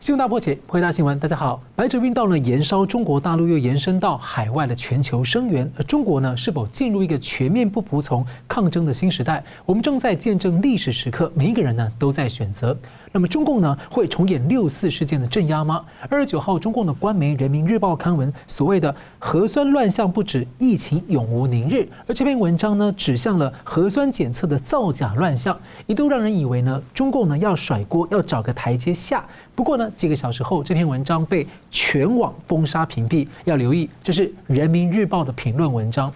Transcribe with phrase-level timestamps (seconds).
[0.00, 1.18] 新闻大破解，回答新闻。
[1.18, 5.70] 大家好，白纸运动呢，延烧中国大陆，又延伸到海外的全球声援。
[5.76, 9.44] 而中国呢，是否进入一个全面不服从、抗争的新时代？
[9.66, 12.74] 我们正在见证历史时刻，每一个人呢，都在选择。
[13.12, 15.84] 那么中共呢，会重演六四事件的镇压吗？
[16.08, 21.86] 二十九号，中共的官媒《人民日报》刊文，所谓的核酸乱象不止，疫情永无宁日。
[22.06, 29.22] 而这篇文章呢，指向了核酸检测的造假乱象，一度让人以为呢，中共呢要甩锅，要找个台阶下。
[29.60, 33.28] 不过呢，几个小时后，这篇文章被全网封杀屏蔽。
[33.44, 36.10] 要留意，这是《人民日报》的评论文章。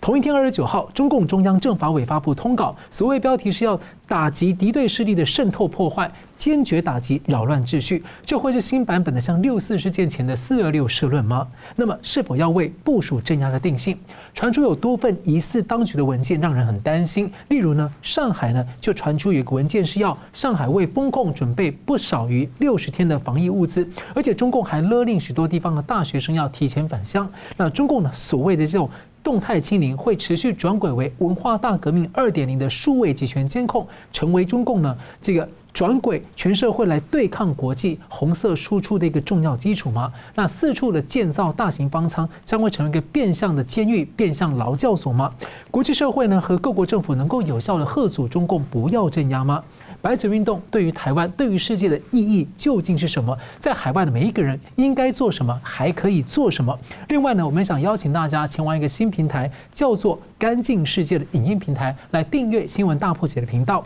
[0.00, 8.04] 同一天，二十九号，中共中央政法委发布通稿，所谓标题是要打击敌对势力的渗透破坏，坚决打击扰乱秩序。
[8.24, 11.46] 这会是新版本的像六四事件前的四二六社论吗？
[11.74, 13.98] 那么，是否要为部署镇压的定性？
[14.34, 17.30] 传出有多份疑似当局的文件，让人很担心。
[17.48, 27.28] 例如呢，上海呢就传出有个文件是要上海为封控准备不少于六十天的防疫物资，而且中共还勒令许多地方的大学生要提前返乡。
[27.56, 28.88] 那中共呢，所谓的这种。
[29.26, 40.12] 动态清零会持续转轨为文化大革命二点零的数位集权监控，成为中共呢这个转轨全社会来对抗国际红色输出的一个重要基础吗？
[40.36, 45.34] 那四处的建造大型方舱将会成为一个变相的监狱、变相劳教所吗？
[45.72, 49.60] 国际社会呢和各国政府能够有效的吓阻中共不要镇压吗？
[50.00, 53.36] 白纸运动对于台湾、对于世界的意义究竟是什么？
[53.58, 55.58] 在海外的每一个人应该做什么？
[55.62, 56.78] 还可以做什么？
[57.08, 63.84] 另外呢，我们想邀请大家前往一个新平台，叫做“干净世界”的影音平台，来订阅《新闻大破解》的频道。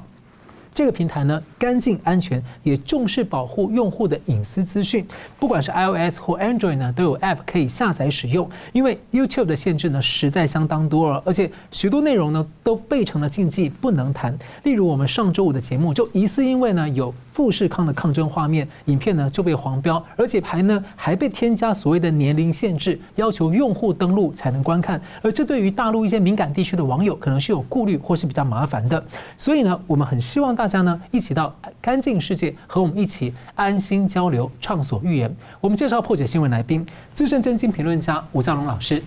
[0.74, 5.06] 这个平台呢，干净安全，也重视保护用户的隐私资讯。
[5.38, 8.48] 不管是 iOS 或 Android 呢，都有 App 可以下载使用。
[8.72, 14.38] 因为 YouTube 的限制呢，实在相当多了，而且许多内容呢，都被成了禁忌，不能谈。
[14.62, 17.14] 例如我们上周五的节目，就疑似因为呢有。
[17.32, 25.00] 富士康的抗争画面影片呢就被黄标，而且还呢还被添加所谓的年龄限制，要求用户登录才能观看。
[25.22, 29.02] 而这对于大陆一些敏感地区的网友可能是有顾虑或是比较麻烦的。
[29.36, 35.34] 所以呢，我们很希望大家呢一起到干净世界和我们一起安心交流，畅所欲言。
[35.60, 39.02] 我们介绍破解新闻来宾，资深政经评论家吴兆龙老师。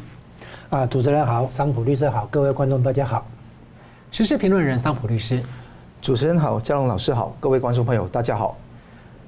[0.69, 3.25] 啊，主持人好，桑普律师好，各位观众大家好。
[4.11, 5.43] 时事评论人桑普律师。
[6.03, 8.57] 主持人好，教龙老师好，各位观众朋友大家好。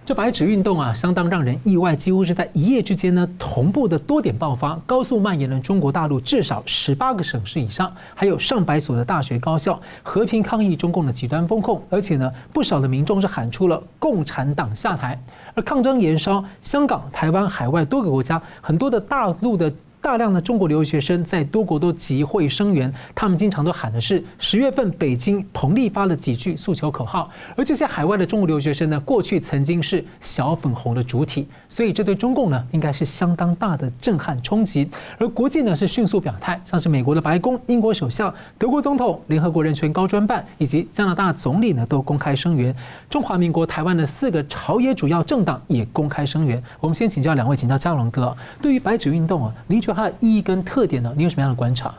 [0.05, 15.17] 这白纸运动啊，相当让人意外，几乎是在一夜之间呢，同步的多点爆发，高速蔓延了中国大陆至少十八个省市以上，还有上百所的大学高校和平抗议中共的极端封控，而且呢，不少的民众是喊出了“共产党下台”，
[15.55, 19.71] 而抗争延烧，香港、台湾、海外多个国家，很多的大陆的。
[20.05, 27.27] 大量的中国留学生在多国都集会声援，他们经常都喊的是十月份北京彭丽发了几句诉求口号。
[27.57, 34.87] 而这些海外的中国留学生呢，过去曾经是小粉红的主体，所以这对中共呢，应该是相当大的震撼冲击。
[35.17, 42.75] 而国际呢，是迅速表态，像是美国的白宫、英国首相、德国总统、联合国人权高专办以及加拿大总理呢，都公开声援。
[43.09, 46.61] 中华民国台湾的四个朝野主要政党也公开声援。
[46.79, 49.94] 我们先请教两位，请教教龙哥，对于白纸运动啊，您觉得？
[49.95, 51.13] 它的意义跟特点呢？
[51.15, 51.95] 你有什么样的观察？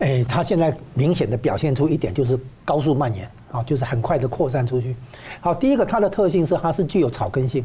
[0.00, 4.96] 哎，它现在明显的表现出一点，就是高速蔓延啊，就是很快的扩散出去。
[5.40, 7.64] 好，第一个它的特性是它是具有草根性，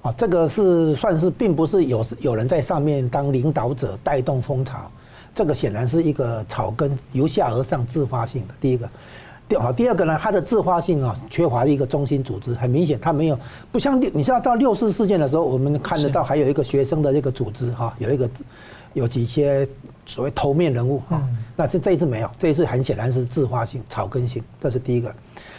[0.00, 4.90] 啊，这个是算是并不是有有人在上面当领导者带动风潮，
[5.34, 8.54] 这个显然是一个草根由下而上自发性的。
[8.60, 8.88] 第一个。
[9.46, 13.38] 第好，第二个呢，它的自发性啊，缺乏一个中心组织，很明显，它没有
[13.70, 18.26] 不像六，你知道到六四事件的时候，我们看得到还有一个学生的这个组织哈，有一个
[18.94, 19.68] 有几些
[20.06, 21.22] 所谓头面人物哈，
[21.54, 25.14] 那是这一次没有，这一次很显然是自发性、草根性，这是第一个。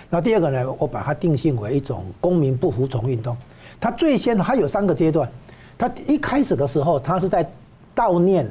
[0.09, 3.35] 那第二个呢，我把它定性为一种公民不服从运动，
[3.79, 5.29] 它最先它有三个阶段，
[5.77, 7.47] 它一开始的时候，它是在
[7.95, 8.49] 悼念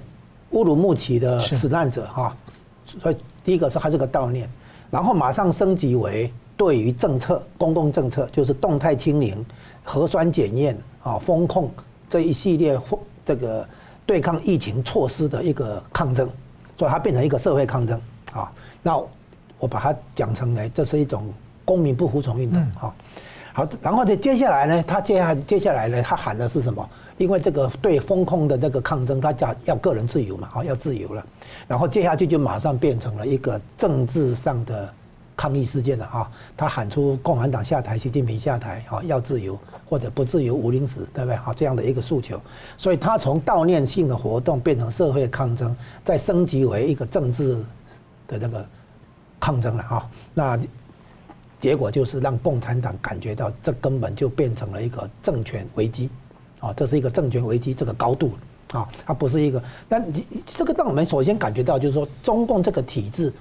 [0.50, 2.37] 乌鲁木齐的死难者哈，
[2.84, 4.49] 所以第一个是它是个悼念。
[4.91, 9.44] 然后马上升级为对于政策、公共政策，就是动态清零、
[9.83, 11.71] 核酸检验啊、风控
[12.09, 12.79] 这一系列
[13.25, 13.67] 这个
[14.06, 16.29] 对抗疫情措施的一个抗争，
[16.77, 18.01] 所以它变成一个社会抗争
[18.33, 18.53] 啊。
[18.83, 18.97] 那
[19.59, 21.33] 我把它讲成呢这是一种
[21.65, 22.95] 公民不服从运动啊。
[23.55, 26.89] 好，然后呢，接下来呢，他接下接下来呢，他喊的是什么？
[27.19, 31.25] 因为这个对风控的这个抗争，他叫要个人自由嘛，啊，要自由了，
[31.69, 34.93] 然后接下去就马上变成了一个政治上的
[35.37, 41.35] 抗议事件了啊，他喊出共产党下台，习近平下台，啊，要自由或者不自由无宁死，对不对？
[41.37, 42.41] 啊，这样的一个诉求，
[42.77, 47.55] 所以他从悼念性的活动变成社会抗争，再升级为一个政治
[48.29, 48.67] 的那个
[49.41, 50.59] 抗争了啊，那。
[51.61, 56.11] 结果就是让共产党感觉到这根本就变成了一个政权危机，
[56.61, 58.33] 啊，这是一个政权危机这个高度，
[58.71, 59.99] 啊，它不是一个，那
[60.45, 63.33] 这个让我们首先感觉到就是说，中共这个体制，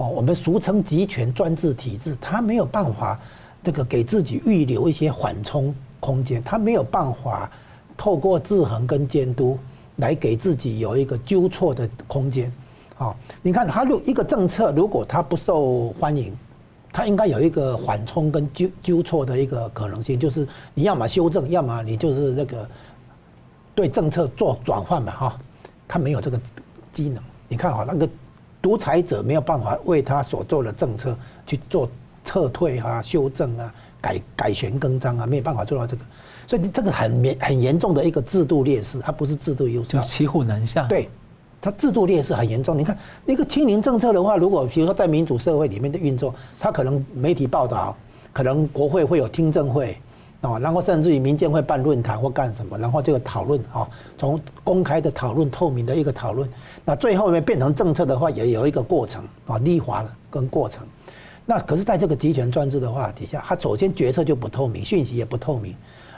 [0.00, 3.20] 哦，我们俗称集权专制体制，它没有办法
[3.62, 7.52] 这个给自己预留一些缓冲空间，它没有办法
[7.98, 9.58] 透过制衡跟监督
[9.96, 12.50] 来给自己有一个纠错的空间，
[12.96, 16.34] 啊，你看它如一个政策如果它不受欢迎。
[16.92, 20.44] 它应该有一个缓冲跟纠纠错的一个可能性，就是
[20.74, 22.68] 你要么修正，要么你就是那个
[23.76, 25.38] 对政策做转换吧，哈，
[25.86, 26.40] 他没有这个
[26.92, 27.22] 机能。
[27.46, 28.08] 你看哈，那个
[28.62, 31.16] 独裁者没有办法为他所做的政策
[31.46, 31.88] 去做
[32.24, 36.02] 撤退啊、修正啊、改改弦更张啊，没有办法做到这个，
[36.46, 40.86] 所以这个很严很严重的一个制度劣势，它不是制度优势，就骑虎难下。
[40.86, 41.08] 对。
[41.62, 42.78] 它制度劣势很严重。
[42.78, 42.96] 你看
[43.26, 47.94] 那个清零政策的话，如果比如说在民主社会里面的运作，它可能媒体报道，
[48.32, 49.94] 可能国会会有听证会，
[50.40, 56.48] 啊，然后甚至于民间会办论坛或干什么，然后这个讨论啊，从公开的讨论、透明的一个讨论，
[56.84, 60.86] 那最后面变成政策的话，也有一个过程啊，立法跟过程。
[61.44, 65.74] 那可是在这个集权专制的话底下，它首先决策就不透明，讯息也不透明，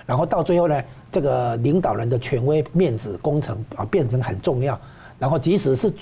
[0.07, 4.79] 然后到最后呢，这个领导人的权威、面子工程啊，变成很重要。
[5.19, 5.93] 然后，即使是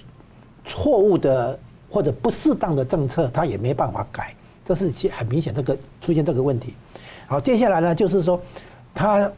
[0.65, 1.59] 错误的
[1.91, 4.35] 或者不适当的政策，他也没办法改，
[4.65, 6.75] 这是很明显这个出现这个问题。
[7.31, 8.41] 好，接下来呢，就是说，
[8.93, 9.31] 它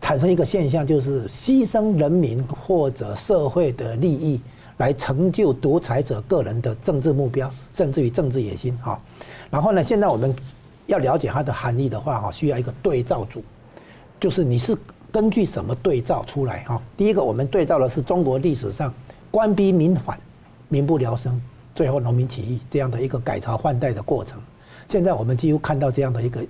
[0.00, 4.40] 产生一个现象，就是牺牲人民或者社会的利益
[4.76, 8.78] 来成就独裁者个人的政治目标，甚至于政治野心。
[8.80, 8.96] 哈，
[9.50, 10.32] 然后呢，现在我们
[10.86, 13.42] 要了解它的含义的话，哈，需要一个对照组，
[14.20, 14.78] 就是你是
[15.10, 16.62] 根据什么对照出来？
[16.68, 18.94] 哈，第一个，我们对照的是中国历史上。
[19.32, 20.16] 官逼民反，
[20.68, 21.42] 民不聊生，
[21.74, 24.40] 最后农民起义这样的一个改朝换代的过程，
[24.88, 26.44] 现在我们几乎看到这样的一个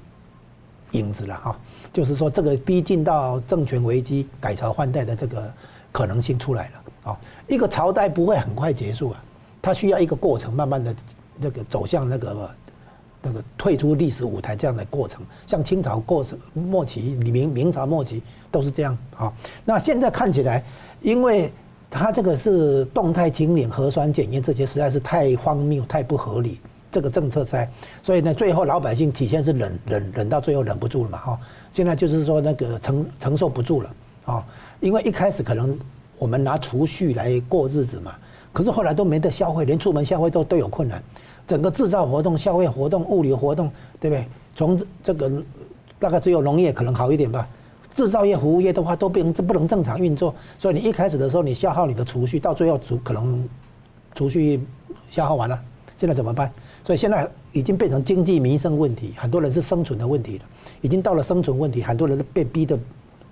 [0.92, 1.58] 影子了哈，
[1.92, 5.52] 就是说这个逼近到政权危机、改朝换代的这个
[5.92, 7.20] 可能性出来了啊。
[7.48, 9.22] 一个朝代不会很快结束啊，
[9.62, 10.94] 它需要一个过程，慢慢的
[11.40, 12.50] 这个走向那个
[13.22, 15.22] 那个退出历史舞台这样的过程。
[15.46, 19.32] 像清朝过程末期、明明朝末期都是这样啊。
[19.64, 20.64] 那现在看起来，
[21.00, 21.52] 因为
[21.90, 26.60] 他这个是动态清零、核酸检验这些实在是太荒谬、太不合理，
[26.92, 27.68] 这个政策在，
[28.02, 31.40] 所以呢，最后老百姓体现是忍忍忍到最后忍不住了嘛，哈，
[31.72, 33.90] 现在就是说那个承承受不住了，
[34.26, 34.44] 啊，
[34.80, 35.78] 因为一开始可能
[36.18, 38.14] 我们拿储蓄来过日子嘛，
[38.52, 41.02] 可是后来都没得消费，连出门消费都都有困难，
[41.46, 44.26] 整个制造活动、消费活动、物流活动，对不对？
[44.54, 45.30] 从这个
[45.98, 47.46] 大概只有农业可能好一点吧。
[47.94, 53.46] 制造业、服务业的话都变成不能正常运作，所以你一开始的时候你消耗你的储蓄，到最后储可能
[54.14, 54.60] 储蓄
[55.10, 55.58] 消耗完了，
[55.98, 56.50] 现在怎么办？
[56.84, 60.44] 所以现在已经变成经济民生问题，很多人是生存的问题了，
[60.80, 62.78] 已经到了生存问题，很多人都被逼的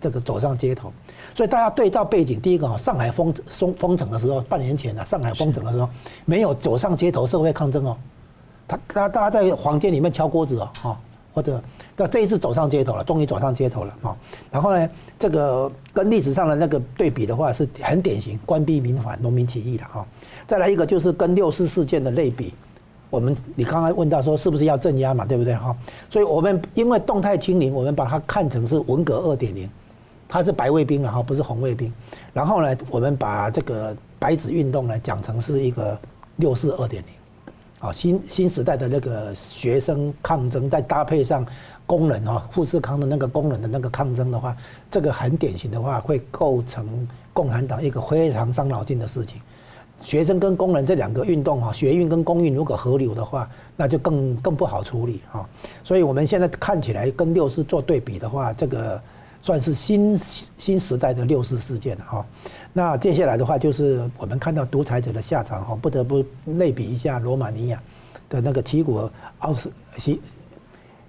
[0.01, 0.93] 这个走上街头。
[1.35, 5.89] 所以大家对照背景，第一个啊，上海封封封城的时候，半年前呢，上海封城的时候
[6.25, 7.97] 没有走上街头社会抗争哦，
[8.67, 11.01] 他他大家在房间里面敲锅子哦，哈。
[11.35, 11.63] 或者，
[11.97, 14.17] 那这一次走上街头了，终于走上街头了啊！
[14.51, 14.91] 然后呢，
[15.21, 20.07] 这个跟历史上的那个对比的话，是很典型，官逼民反，农民起义了哈。
[20.49, 22.55] 再来一个就是跟六四事件的类比，
[23.11, 25.77] 我们你刚刚问到说是不是要镇压嘛，对不对哈？
[26.11, 29.69] 所以我们因为动态清零，我们把它看成是文革二点零，
[30.29, 31.93] 它是白卫兵了哈，不是红卫兵。
[32.33, 35.99] 然后呢，我们把这个白纸运动呢讲成是一个
[36.37, 37.13] 六四二点零。
[37.81, 41.47] 啊，新新时代的那个学生抗争，再搭配上
[41.87, 44.57] 工人啊，富士康的那个工人的那个抗争的话，
[44.91, 49.41] 这个很典型的话，会构成共产党一个非常伤脑筋的事情。
[50.03, 55.49] 学生跟工人这两个运动哈，学运跟工运如果合流的话，那就更更不好处理哈。
[55.85, 59.01] 所以我们现在看起来跟六四做对比的话，这个。
[59.41, 60.19] 算是新
[60.59, 62.27] 新时代的六四事件哈，
[62.73, 67.81] 那接下来的话就是我们看到独裁者的下场哈，不得不类比一下罗马尼亚
[68.29, 70.21] 的那个齐古奥斯西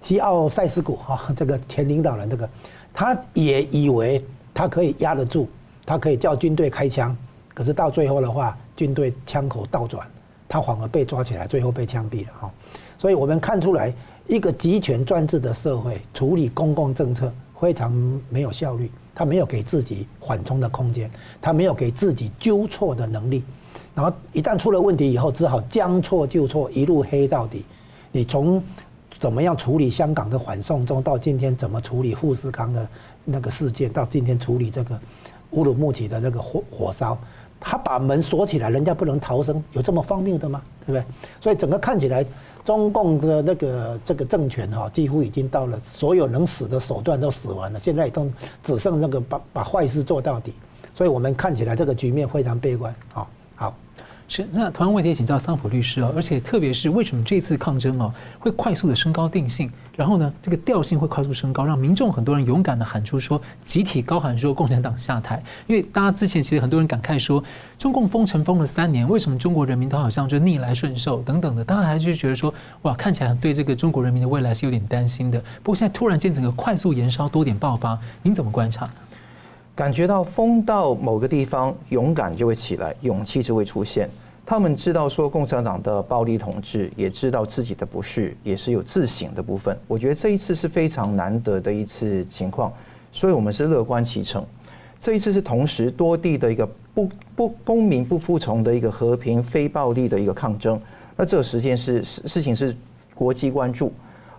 [0.00, 2.48] 西奥塞斯古哈，这个前领导人这个，
[2.94, 5.48] 他也以为他可以压得住，
[5.84, 7.14] 他可以叫军队开枪，
[7.52, 10.06] 可是到最后的话，军队枪口倒转，
[10.48, 12.50] 他反而被抓起来，最后被枪毙了哈。
[12.98, 13.92] 所以我们看出来，
[14.26, 17.30] 一个集权专制的社会处理公共政策。
[17.60, 17.92] 非常
[18.30, 21.10] 没有效率，他没有给自己缓冲的空间，
[21.42, 23.44] 他没有给自己纠错的能力，
[23.94, 27.62] 然后一旦出了问题以后，只好将错就错，一路黑到底。
[28.12, 28.62] 你从
[29.18, 32.88] 怎么样处理香港的反送中，到今天怎么处理富士康的
[33.26, 34.98] 那个事件，到今天处理这个
[35.50, 37.18] 乌鲁木齐的那个火火烧，
[37.60, 40.62] 他把门锁起来，人家不能逃生，有这么方便的吗？
[40.80, 41.04] 对不对？
[41.40, 42.24] 所以整个看起来，
[42.64, 48.26] 中共的那个这个政权哈，几乎已经到了所有能死的手段都死完了，现在都
[48.64, 50.54] 只剩那个把把坏事做到底，
[50.94, 52.94] 所以我们看起来这个局面非常悲观。
[53.12, 53.74] 好，好。
[54.32, 67.42] 是，那同样问题也请教桑普律师哦，而且特别是为什么这次抗争哦会快速的升高定性，然后呢这个调性会快速升高，让民众很多人勇敢的喊出说集体高喊说共产党下台，因为大家之前其实很多人感慨说
[67.76, 75.40] 中共封城封了三年，为什么中国人民都好像就逆来顺受等等的，大家还是觉得说哇看起来对这个中国人民的未来是有点担心的。
[75.64, 78.88] 不过现在突然间整个快速延烧多点爆发，您怎么观察？
[79.80, 84.10] 感觉到风到某个地方，勇敢就会起来，勇气就会出现。
[84.44, 89.74] 他们知道说共产党的暴力统治，也知道自己的不是，也是有自省的部分。
[89.86, 92.70] 我觉得这一次是非常难得的一次情况，
[93.10, 94.44] 所以我们是乐观其成。
[94.98, 100.78] 这一次是同时多地的一个不不公民不服从的一个和平非暴力的一个抗争。
[101.16, 102.76] 那这个时间是事情是
[103.14, 103.90] 国际关注，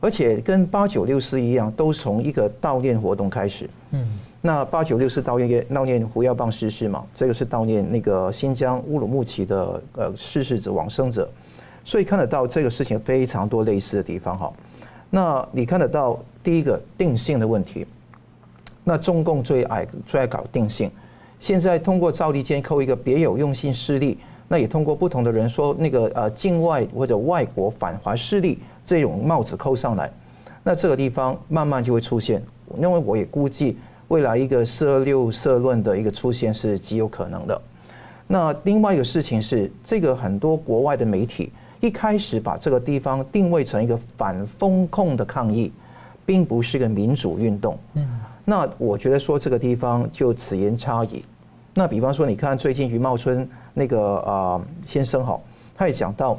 [0.01, 3.67] 而且跟八九六四一样，都从一个悼念活动开始。
[3.89, 4.19] 嗯。
[4.43, 11.29] 那八九六四悼念悼念胡耀邦逝世嘛，这个是悼念那个新疆乌鲁木齐的呃逝世者往生者，
[11.85, 14.51] 所以看得到这个事情非常多类似的地方哈。
[15.11, 17.85] 那你看得到第一个定性的问题，
[18.83, 20.89] 那中共最爱最爱搞定性，
[21.39, 24.17] 现在通过赵立坚扣一个别有用心势力，
[24.47, 30.11] 那也通过不同的人说那个呃境外或者外国反华势力这种帽子扣上来，
[30.63, 32.41] 那这个地方慢慢就会出现，
[32.79, 33.77] 因为我也估计。
[34.11, 37.61] 未来一个“四二六”社论的一个出现是极有可能的。
[38.27, 41.49] 那另外一个事情是，这个很多国外的媒体
[41.79, 45.71] 一开始把这个地方定位成一个反封控的抗议，
[46.25, 47.77] 并不是个民主运动。
[47.93, 48.05] 嗯，
[48.43, 51.23] 那我觉得说这个地方就此言差矣。
[51.73, 55.39] 那比方说，你看最近余茂春那个啊先生哈，
[55.73, 56.37] 他也讲到，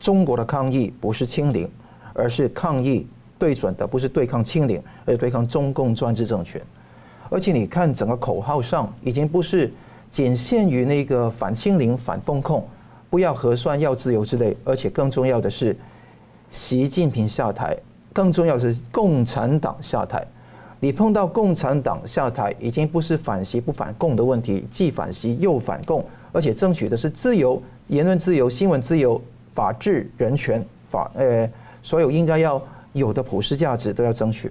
[0.00, 1.68] 中国的抗议不是清零，
[2.14, 3.06] 而是抗议。
[3.40, 6.60] 对准的不是对抗清零，而是对抗中共专制政权。
[7.30, 9.72] 而且你看，整个口号上已经不是
[10.10, 12.68] 仅限于那个反清零、反封控，
[13.08, 14.54] 不要核酸、要自由之类。
[14.62, 15.74] 而且更重要的是，
[16.50, 17.74] 习近平下台，
[18.12, 20.22] 更重要的是共产党下台。
[20.78, 29.18] 你碰到共产党下台，已经不是反习不反共的问题，既反习又反共，而且争取的是自由、言论自由、新闻自由、
[29.54, 31.48] 法治、人权、法呃，
[31.82, 32.60] 所有应该要。
[32.92, 34.50] 有的普世价值都要争取，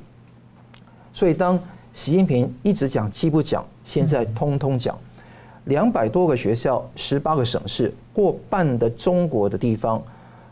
[1.13, 1.59] 所以当
[1.93, 4.97] 习近平一直讲既不讲，现在通通讲，
[5.65, 10.01] 两百多个学校，十八个省市，过半的中国的地方，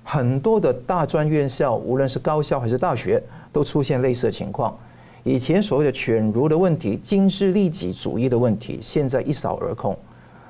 [0.04, 3.22] 很多的大专院校，无论是高校还是大学，
[3.54, 4.78] 都出现类似的情况。
[5.24, 9.98] 以前所谓的犬儒的问题、经济利己主义的问题，现在一扫而空。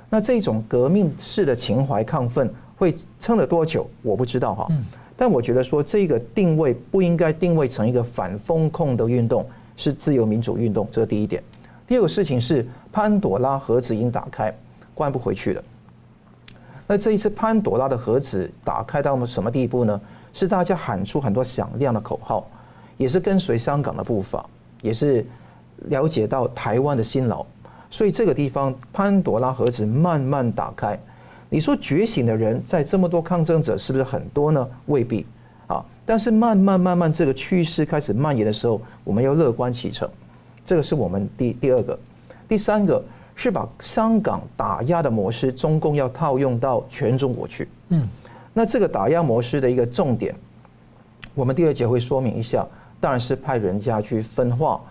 [0.10, 3.90] 那这种革命式的情怀亢奋会撑了多久？
[4.02, 4.68] 我不知道哈。
[5.18, 9.44] 但我觉得说这个定位不应该定位成一个反封控的运动，
[9.76, 11.44] 是自由民主运动，这是第一点。
[11.88, 14.54] 第二个事情是潘朵拉盒子已经打开，
[14.94, 15.64] 关不回去了。
[16.86, 20.00] 那这一次潘朵拉的盒子打开到什么地步呢？
[20.34, 22.48] 是大家喊出很多响亮的口号，
[22.96, 24.46] 也是跟随香港的步伐，
[24.84, 25.26] 也是
[25.86, 27.44] 了解到台湾的辛劳。
[27.90, 31.00] 所以这个地方潘朵拉盒子慢慢打开。
[31.50, 34.68] 你说觉醒的人在这么多抗争者是不是很多呢？
[34.88, 35.26] 未必
[35.68, 35.84] 啊。
[36.06, 40.10] 但是慢慢慢慢这个趋势开始蔓延的时候，我们要乐观其成。
[40.66, 41.98] 这个是我们第第二个，
[42.48, 43.04] 第三个
[43.36, 47.68] 是把香港打压的模式，中共要套用到全中国去。
[47.90, 48.08] 嗯，
[48.54, 50.36] 那这个打压模式的一个重点，
[51.34, 52.66] 我们第二节会说明一下。
[53.00, 54.82] 当然是派人家去分化，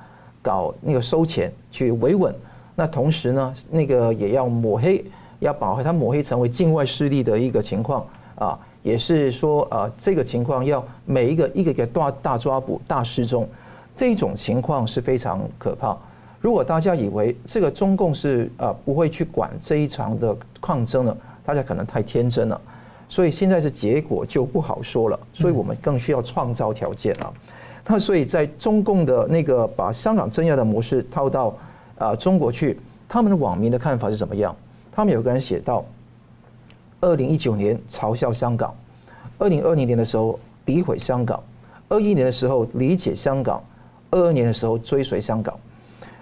[0.41, 2.35] 搞那个收钱去维稳。
[2.75, 5.05] 那同时呢，那个也要抹黑。
[5.39, 13.49] 要把它抹黑成为境外势力的一个情况啊，也是说啊，这个情况要每一个一个一个大大抓捕、大失踪，
[13.95, 15.97] 这种情况是非常可怕。
[16.41, 22.61] 如果大家以为这个中共是啊不会去管这一场的抗争呢，大家可能太天真了。
[23.09, 27.33] 所以现在是结果就不好说了，所以我们更需要创造条件啊。
[27.87, 31.57] 那所以在中共的那个把香港镇压的模式套到
[31.99, 32.79] 啊中国去，
[33.09, 34.55] 他们的网民的看法是怎么样？
[34.97, 35.85] 他们有个人写到，
[37.03, 38.75] 二零一九年嘲笑香港，
[39.37, 41.39] 二零二零年的时候诋毁香港，
[41.91, 43.63] 二一年的时候理解香港，
[44.11, 45.55] 二二年的时候追随香港。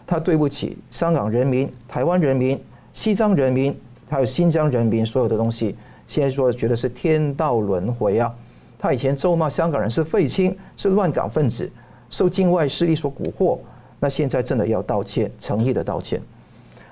[0.05, 2.61] 他对不起香港人民、台湾人民、
[2.93, 3.79] 西藏人民，
[4.11, 5.77] 还有新疆人民所有的东西。
[6.09, 8.35] 现在说觉得是天道轮回啊！
[8.77, 11.71] 他以前咒骂香港人是废青，是乱港分子，
[12.11, 13.57] 受境外势力所蛊惑。
[14.01, 16.21] 那现在真的要道歉，诚意的道歉。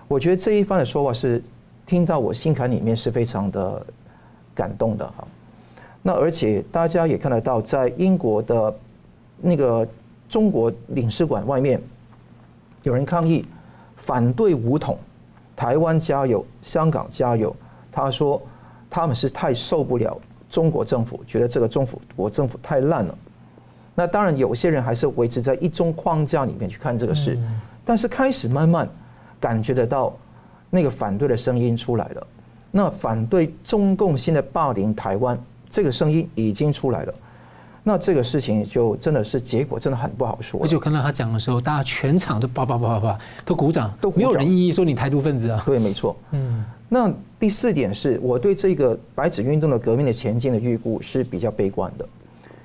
[0.07, 1.43] 我觉得这一番的说法是。
[1.92, 3.84] 听到我心坎里面是非常的
[4.54, 5.28] 感动的哈。
[6.00, 8.75] 那而且大家也看得到，在英国的
[9.42, 9.87] 那个
[10.26, 11.78] 中国领事馆外面，
[12.82, 13.44] 有人抗议
[13.94, 14.99] 反对武统，
[15.54, 17.54] 台湾加油，香港加油。
[17.92, 18.40] 他说
[18.88, 20.18] 他们是太受不了
[20.49, 23.14] 中国政府，觉得这个政府国政府太烂了。
[23.94, 27.38] 那当然，有些人还是维持在一中框架里面去看这个事，
[27.84, 28.88] 但是开始慢慢
[29.38, 30.16] 感觉得到
[30.75, 32.26] 那个反对的声音出来了。
[32.71, 35.38] 那反对中共现在霸凌台湾
[35.69, 37.14] 这个声音已经出来了，
[37.83, 40.59] 那这个事情就真的是结果真的很不好说。
[40.62, 45.62] 而且我看到他讲的时候，大家全场都叭叭叭叭叭都鼓掌，都没有人异议说你台独分子啊。
[45.67, 46.17] 对，没错。
[46.31, 46.64] 嗯。
[46.88, 52.09] 那第四点是我对这个白纸运动的革命的前进的预估是比较悲观的。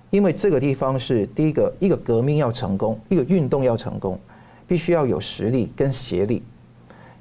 [0.09, 4.17] 因为这个地方是第一个，一个革命要成功，一个运动要成功，
[4.65, 6.41] 必须要有实力跟协力。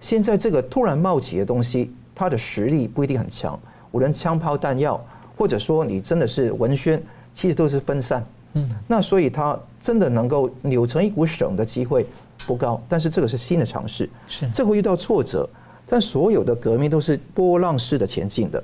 [0.01, 3.59] 现在这个突然冒起的东西，它的实力不一定很强，
[3.93, 5.03] 无论枪炮弹药，
[5.37, 7.03] 或者说你真的是文宣，
[7.35, 8.25] 其实都是分散。
[8.55, 12.07] 嗯，那所以它真的能够扭成一股绳的机会
[12.47, 12.81] 不高。
[12.89, 15.49] 但是这个是新的尝试，是这会遇到挫折，
[15.87, 18.63] 但所有的革命都是波浪式的前进的，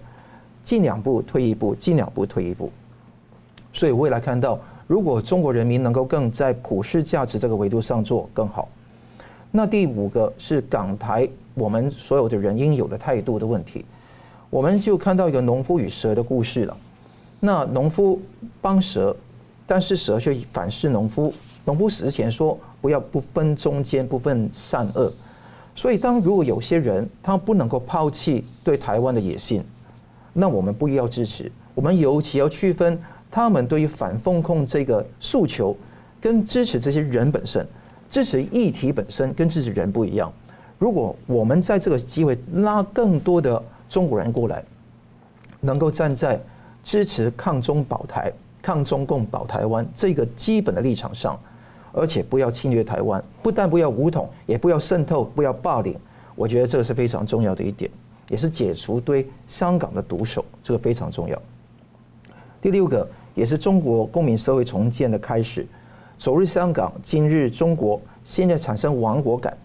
[0.65, 2.71] 进两步退一步，进两步退一步。
[3.75, 8.69] 所以未来看到，如果中国人民能够更在普世价值这个维度上做更好，
[9.55, 13.85] 那第五个是港台我们所有的人应有的态度的问题，
[14.49, 16.77] 我们就看到一个农夫与蛇的故事了。
[17.39, 18.19] 那农夫
[18.61, 19.15] 帮蛇，
[19.67, 21.33] 但是蛇却反噬农夫。
[21.67, 25.13] 农夫死之前说不要不分中间，不分善恶。
[25.77, 29.63] 所以当如果有些人他不能够抛弃对台湾的野心，
[30.33, 31.53] 那我们不要支持。
[31.75, 32.99] 我们尤其要区分。
[33.35, 35.75] 他们对于反封控这个诉求，
[36.21, 37.67] 跟支持这些人本身，
[38.13, 40.31] 支持议题本身跟支持人不一样。
[40.79, 44.63] 如果我们在这个机会拉更多的中国人过来，
[45.61, 46.39] 能够站在
[46.85, 51.41] 支持抗中保台、抗中共保台湾这个基本的立场上，
[51.91, 55.97] 而且不要侵略台湾，不但不要武统，也不要渗透，不要霸凌，
[56.35, 57.91] 我觉得这个是非常重要的一点，
[58.29, 61.43] 也是解除对香港的毒手，这个非常重要。
[62.61, 63.09] 第六个。
[63.35, 65.67] 也是中国公民社会重建的开始。
[66.23, 69.59] 昨日香港，今日中国，现在产生亡国感。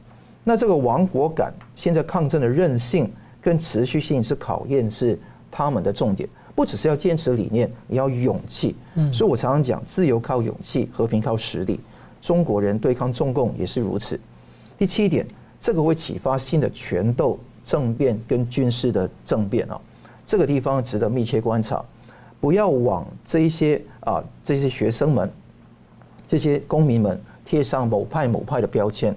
[0.43, 5.19] 那这个亡国感，现在抗争的韧性跟持续性是考验，是
[5.51, 6.27] 他们的重点。
[6.55, 8.75] 不只是要坚持理念，也要勇气。
[8.95, 11.79] 嗯，所以我常常讲，自由靠勇气，和平靠实力。
[12.23, 14.19] 中国人对抗中共也是如此。
[14.79, 15.27] 第七点，
[15.61, 19.79] 这个会启发新的权斗政变跟军事的政变啊，
[20.25, 21.85] 这个地方值得密切观察。
[22.41, 25.31] 不要往这一些啊，这些学生们、
[26.27, 29.15] 这些公民们贴上某派某派的标签，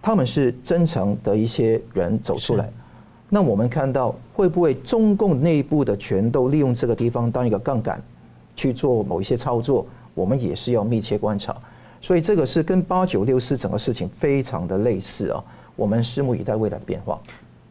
[0.00, 2.70] 他们是真诚的一些人走出来。
[3.28, 8.00] 那我们看到会不会中共内部的权斗利用这个地方当一个杠杆
[8.54, 9.84] 去做某一些操作？
[10.14, 11.56] 我们也是要密切观察。
[12.00, 15.42] 所以这个是跟八九六四整个事情非常的类似啊。
[15.74, 17.20] 我们拭目以待未来变化。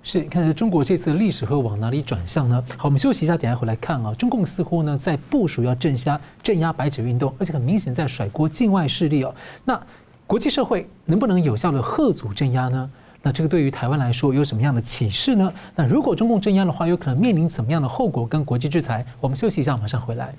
[0.07, 2.63] 是，看着中国这次历史会往哪里转向呢？
[2.77, 4.13] 好，我们休息一下，等下回来看啊。
[4.13, 9.33] 中共似乎呢在部署要镇压镇压白纸运动，而且很明显在甩锅境外势力哦。
[9.63, 9.81] 那
[10.27, 12.87] 国际社会能不能有效的吓阻镇压呢？
[13.23, 15.51] 那这个对于台湾来说有什么样的启示呢？
[15.75, 19.03] 那如果中共镇压的话，有可能面临怎么样的后果跟国际制裁？
[19.19, 20.35] 我们休息一下，马上回来。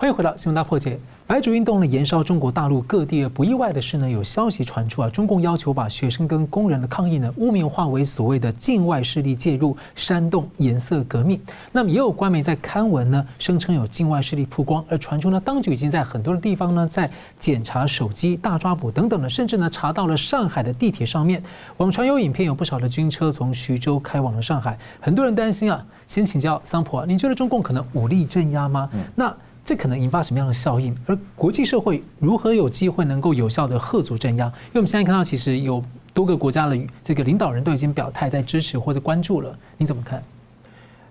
[0.00, 0.98] 欢迎回到新闻大破解。
[1.26, 3.28] 白纸运动呢，延烧中国大陆各地。
[3.28, 11.38] 不意外的是呢，有消息传出啊，中共要求把学生跟工人的抗议呢，污名化为所谓的境外势力介入、煽动颜色革命。
[11.70, 21.42] 那么也有官媒在刊文呢，声称有境外势力曝光，而传出呢，当局已经在很多的地方呢，在检查手机、大抓捕等等的，甚至呢，查到了上海的地铁上面，
[21.76, 24.78] 网传有影片，有不少的军车从徐州开往了上海。
[24.98, 28.88] 很多人担心啊，先请教桑普啊，你觉得中共可能武力镇压吗？
[29.14, 29.30] 那
[29.64, 30.92] 这可能引发什么样的效应？
[31.06, 34.46] 而国际社会如何有机会能够有效的遏阻镇压？
[34.46, 39.56] 因为我们现在看到，其实有多个国家的这个领导人都已经表态在支持或者关注了。
[39.78, 40.22] 你怎么看？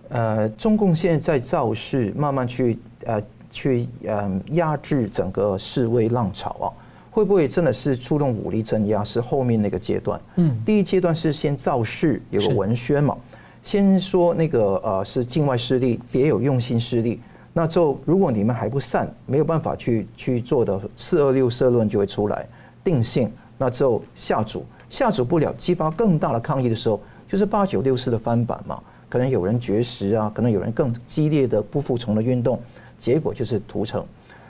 [0.10, 6.68] 呃，中共现在在造势，慢慢去呃去呃压制整个示威浪潮啊，
[7.12, 9.04] 会不会真的是出动武力镇压？
[9.04, 10.20] 是后面那个阶段。
[10.36, 13.16] 嗯，第一阶段是先造势，有个文宣嘛，
[13.64, 17.22] 先说那个呃是境外势力，别有用心势力。
[17.52, 22.46] 那之后，如果你们还不散，没有办法去去做的四二六社论就会出来
[22.84, 23.32] 定性。
[23.58, 28.82] 那之后下阻，下阻不了，激发更大的抗议的时候，就是八九六四的翻版嘛。
[29.10, 32.62] 可能有人绝食啊，可能有人更激烈的不服从的运动，
[33.00, 34.06] 结果就是屠城。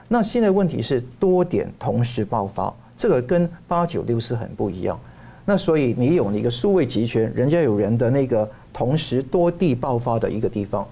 [0.10, 5.00] 那现在问题是多点同时爆发，这个跟八九六四很不一样。
[5.46, 10.86] 那所以你有那个数位集权，人家有人的那个同时多地爆发的一个地方。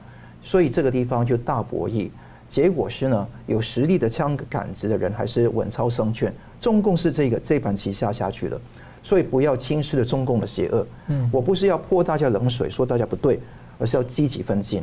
[0.47, 2.09] 所以这个地方就大博弈。
[2.47, 6.33] 结果是呢，有实力的枪杆子的人还是稳操胜券。
[6.61, 8.57] 中共是这个这盘棋下下去了，
[9.03, 10.87] 所以不要轻视了中共的邪恶。
[11.07, 13.41] 嗯，我不是要泼大家冷水，说大家不对，
[13.77, 14.81] 而是要积极奋进，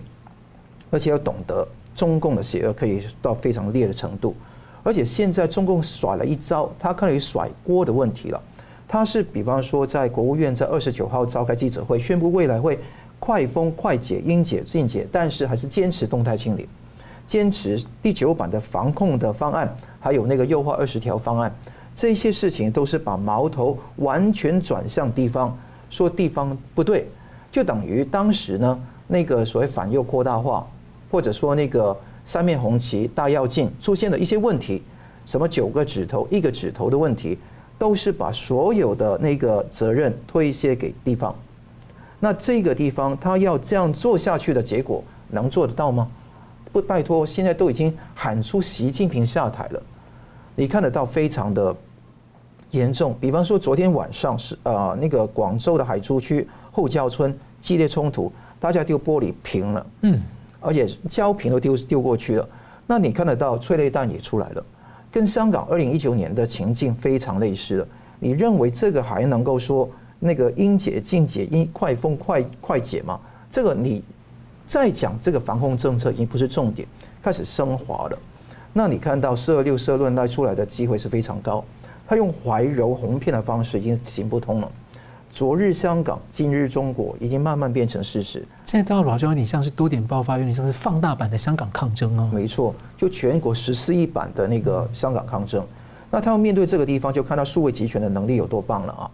[0.91, 4.37] 而且要懂得中共的邪恶可以到非常烈的程度。
[4.83, 8.39] 而且现在中共甩了一招，他可以甩锅的问题了。
[8.87, 12.79] 他是比方说在国务院在二十九号召开记者会，宣布未来会
[13.25, 16.69] 快封快解、应解尽解，但是还是坚持动态清零。
[17.27, 21.51] 坚持第九版的防控的方案，还有那个优化二十条方案，
[21.97, 25.57] 这些事情都是把矛头完全转向地方，
[25.89, 27.09] 说地方不对，
[27.51, 30.69] 就等于当时呢那个所谓反右扩大化，
[31.11, 34.83] 或者说那个三面红旗大跃进出现了一些问题，
[35.25, 37.39] 什么九个指头一个指头的问题，
[37.79, 41.35] 都是把所有的那个责任推卸给地方。
[42.25, 46.09] 那这个地方他要这样做下去的结果，能做得到吗？
[46.73, 49.83] 不，拜托，现在都已经喊出习近平下台了，
[50.57, 51.77] 你看得到非常的
[52.71, 53.15] 严重。
[53.21, 60.23] 比方说，昨天晚上是呃那个广州的海珠区后郊村激烈冲突，大家丢玻璃瓶了，嗯，
[60.61, 62.49] 而且胶瓶都丢丢过去了。
[62.87, 64.65] 那你看得到催泪弹也出来了，
[65.13, 67.89] 跟香港二零一九年的情境非常类似了。
[68.19, 69.87] 你认为这个还能够说
[70.25, 73.21] 那个应解尽解、应快封快快解嘛？
[73.51, 74.03] 这个你。
[74.67, 76.89] 再讲这个防控政策已经不是重点，
[77.23, 78.19] 开始升华了。
[78.73, 81.63] 那你看到“四二六”社论带出来的机会是非常高，
[82.09, 84.73] 他用怀柔哄骗的方式已经行不通了。
[85.35, 88.43] 昨日香港，今日中国，已经慢慢变成事实。
[88.65, 92.31] 现在到老就有点像是多点爆发，有点像是放大版的香港抗争哦。
[92.33, 95.63] 没错，就全国十四亿版的那个香港抗争。
[96.11, 99.11] 那他要面对这个地方，就看到数位集权的能力有多棒了啊！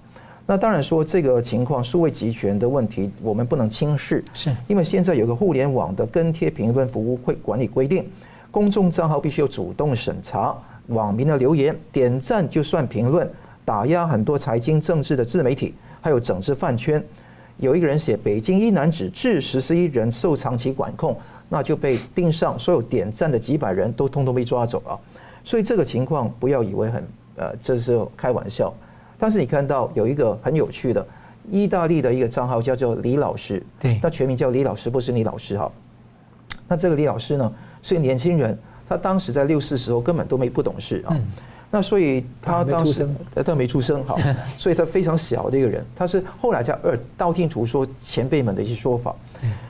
[0.50, 8.04] 那当然说这个情况，数位集权的问题，我们不能轻视，是因为现在有个互联网的跟贴评论服务会管理规定，
[8.50, 10.52] 公众账号必须要主动审查
[10.88, 13.30] 网民的留言，点赞就算评论，
[13.64, 17.00] 打压很多财经政治的自媒体，还有整治饭圈。
[17.58, 21.16] 有一个人写北京一男子致十四亿人受长期管控，
[21.48, 24.98] 那就被盯上，所有点赞的几百人都通通被抓走了。
[25.44, 27.04] 所以这个情况不要以为很
[27.36, 28.74] 呃，这是开玩笑。
[29.20, 31.06] 但是你看到有一个很有趣的
[31.50, 35.70] 意大利的一个账号叫做李老师，对，那全名叫李老师，不是李老师哈。
[36.66, 37.52] 那这个李老师呢
[37.83, 41.14] 是个年轻人，他当时在六四时候根本都没不懂事啊。
[41.70, 43.09] 那所以他当时
[43.44, 44.16] 他没出生哈，
[44.59, 45.85] 所以他非常小的一个人。
[45.94, 49.14] 他是后来在二道听途说前辈们的一些说法。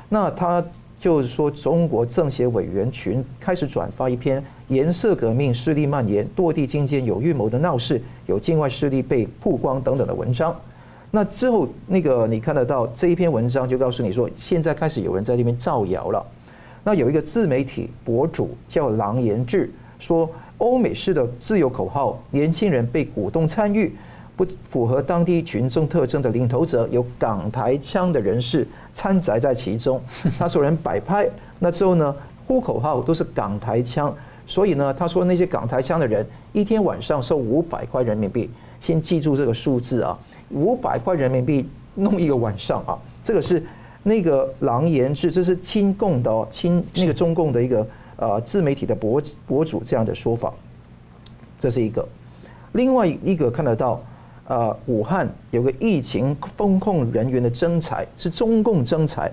[0.08, 0.64] 那他
[1.00, 4.40] 就是说中国政协委员群开始转发一篇。
[4.68, 10.54] 颜色革命势力蔓延，堕地精监有预谋的闹事，有境外势力被曝光等等的文章。
[11.10, 16.24] 那之后，那个你看得到这一篇文章，就告诉你说，现在开始有人在那边造谣了。
[16.84, 23.92] 那有一个自媒体博主叫郎延志，说欧美式的自由口号，年轻人被鼓动参与，
[24.40, 30.00] 不符合当地群众特征的领头者有港台腔的人士掺杂在其中。
[30.38, 34.14] 他说人摆拍，那之后呢，呼口号都是港台腔。
[34.46, 38.48] 所以呢，他说那些港台腔的人一天晚上收五百块人民币，
[38.81, 43.62] 先记住这个数字啊，五百块人民币弄一个晚上啊，这个是
[44.03, 50.50] 那个郎言志，这是亲共的哦，亲那个中共的一个呃自媒体的博博主这样的说法，
[51.61, 52.09] 这是一个。
[52.72, 54.00] 另外一个看得到，
[54.50, 59.30] 呃，武汉有个疫情风控人员的征才，是中共征才，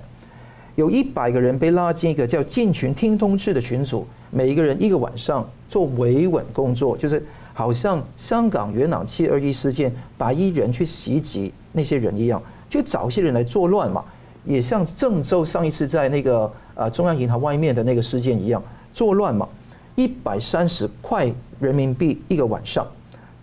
[0.76, 4.06] 有一百个人被拉进一个叫进群听通知的群组。
[4.30, 14.06] 每一个人一个晚上做维稳工作，就是好像香港元朗七二一事件白衣人去袭击那些人一样，就找些人来作乱嘛，
[14.46, 18.62] 也像郑州上一次在那个呃中央银行外面的那个事件一样
[18.94, 19.50] 作乱嘛。
[19.96, 21.28] 一百三十块
[21.60, 22.86] 人民币一个晚上，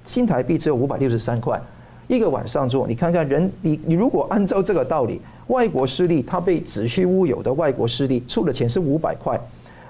[0.04, 1.60] 新台币只有五百六十三块
[2.06, 9.40] 一个晚上做，你看看人，你你如果按照这个道理，外国势力他被子虚乌有的外国势力出的钱是五百块。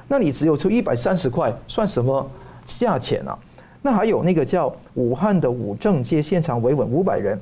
[0.06, 2.30] 那你只有出一百三十块，算什么
[2.66, 3.36] 价钱啊？
[3.82, 7.38] 那还有那个叫武汉的武正街现场维稳五百人，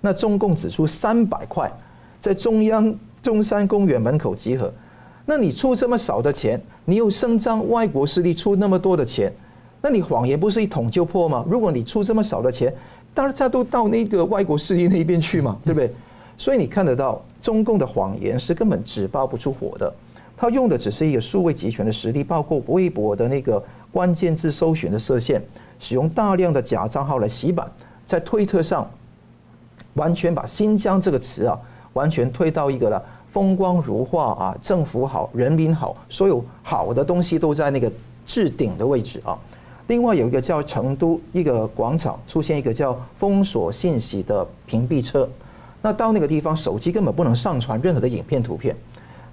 [0.00, 1.72] 那中共只出三百块，
[2.20, 4.72] 在中央中山公园门口集合。
[5.24, 9.32] 那你出这么少的钱，你又声张外国势力出那么多的钱，
[9.84, 11.44] 那你谎言不是一捅就破吗？
[11.46, 12.72] 如果你出这么少的钱，
[13.12, 15.92] 大家都到那个外国势力那边去嘛，对不对？
[16.38, 19.92] 所以你看得到中共的谎言是根本纸包不住火的。
[20.38, 25.38] 他用的只是一个数位集权的实力，包括微博的那个关键字搜寻的射线，
[25.78, 27.70] 使用大量的假账号来洗版，
[28.06, 28.90] 在推特上
[29.92, 31.60] 完全把新疆这个词啊，
[31.92, 37.92] 完全推到一个了风光如画啊，政府好，人民好，所有好的东西都在那个
[38.24, 39.38] 置顶的位置啊。
[39.86, 45.28] 另外有一个叫成都一个广场出现一个叫封锁信息的屏蔽车，
[45.82, 48.74] 那到那个地方手机根本不能上传任何的影片图片，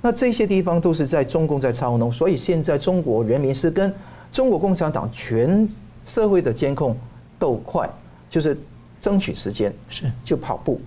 [0.02, 3.94] 那这些地方都是在中共在操弄，所以现在中国人民是跟
[4.30, 5.66] 中国共产党全
[6.04, 6.98] 社会的监控
[7.40, 7.90] 斗快，
[8.30, 8.58] 就是
[9.00, 10.82] 争取时间是就跑步。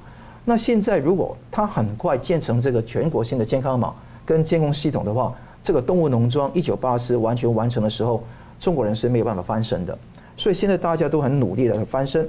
[0.44, 3.94] 那现在如果他很快建成这个全国性的健康码
[4.27, 8.22] 跟监控系统的话，这个动物农庄一九八四完全完成的时候。
[8.64, 9.98] 中国人是没有办法翻身的，
[10.38, 12.27] 所以现在大家都很努力的翻身。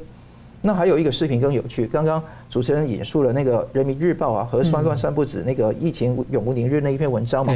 [0.61, 7.53] 那还有一个视频更有趣，刚刚主持人引述了那个《人民日报》啊，核酸乱三不止那个疫情永无宁日那一篇文章嘛。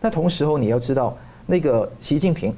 [0.00, 2.52] 那同时候你要知道，那个习近平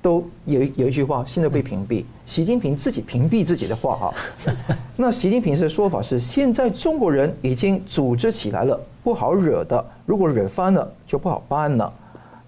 [0.00, 2.02] 都有有一句话，现在被屏蔽。
[2.24, 4.14] 习近平自己屏蔽自己的话啊。
[4.96, 9.84] 那习近平的说法是：现在中国人已经组织起来了，不好惹的。
[10.06, 11.92] 如果惹翻了，就不好办了。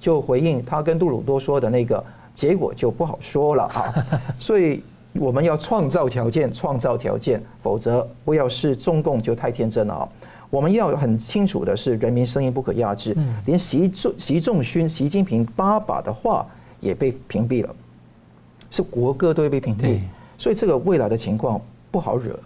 [0.03, 3.95] 就回应他跟杜鲁多说的那个结果就不好说了啊，
[4.37, 10.09] 所以我们要创造条件，创造条件，否则不要是中共就太天真了啊。
[10.51, 16.45] 我们要很清楚的是，人民声音不可压制，连习仲习仲勋、习近平爸爸的话
[16.81, 17.73] 也被屏蔽了，
[18.73, 20.01] 是国歌都会被屏蔽，
[20.37, 21.61] 所以这个未来的情况
[21.93, 22.37] 不好惹。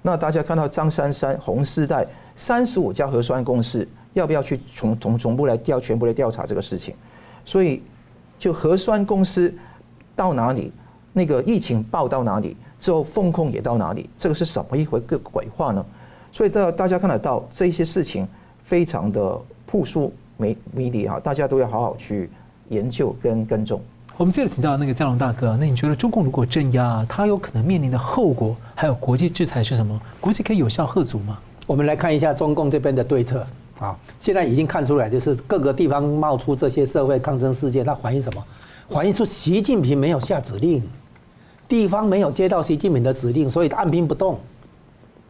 [0.00, 3.86] 那大家看到张三三红丝带三十五家核酸公司。
[4.14, 6.94] 要不要去从从总部来调全部来调查这个事情？
[7.44, 7.82] 所以，
[8.38, 9.52] 就核酸公司
[10.14, 10.72] 到哪里，
[11.12, 15.84] 那个疫情报到哪里之后，风控也到哪里，这个是什么一回个鬼话呢？
[16.30, 18.26] 所以大大家看得到这些事情
[18.62, 21.20] 非常的扑朔迷迷离哈！
[21.20, 22.30] 大家都要好好去
[22.68, 23.80] 研究跟跟踪。
[24.16, 30.00] 我们接着请教那个佳龙大哥，那你觉得中共如果镇压，他有可能面临的后果还有国际制裁是什么？
[30.20, 31.38] 国际可以有效遏阻吗？
[31.66, 33.46] 我们来看一下中共这边的对策。
[33.82, 38.44] 啊，现在已经看出来，就是各个地方冒出这些社会抗争事件，它反映什么？
[38.88, 40.80] 反映出习近平没有下指令，
[41.66, 44.38] 地方没有接到习近平的指令，所以按兵不动。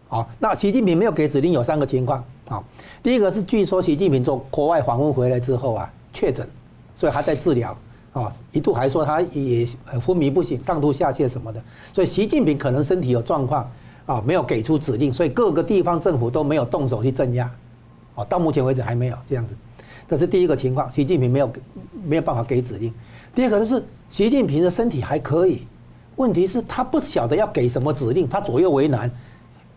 [0.09, 2.23] 好，那习近平没有给指令，有三个情况。
[2.47, 2.63] 好，
[3.03, 6.47] 第一个是据说习近平从国外访问回来之后啊，确诊，
[6.95, 7.75] 所以还在治疗。
[8.13, 9.67] 啊，一度还说他也
[10.05, 11.63] 昏迷不醒、上吐下泻什么的，
[11.95, 13.67] 所以习近平可能身体有状况
[14.05, 17.51] 啊，没有给出指令，所以各个地方政府都没有动手去镇压。
[18.15, 19.55] 哦，到目前为止还没有这样子，
[20.09, 21.53] 这是第一个情况，习近平没有
[22.05, 22.93] 没有办法给指令。
[23.35, 25.63] 第二个就是习近平的身体还可以，
[26.17, 29.11] 问题是他不晓得要给什么指令，他左右为难，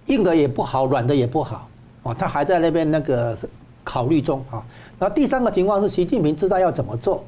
[0.08, 1.68] 硬的也不好，软的也不好，
[2.04, 3.38] 哦，他还在那边那个
[3.84, 4.66] 考虑中啊。
[5.00, 7.24] 然后第三个情况是习近平知道要怎么做，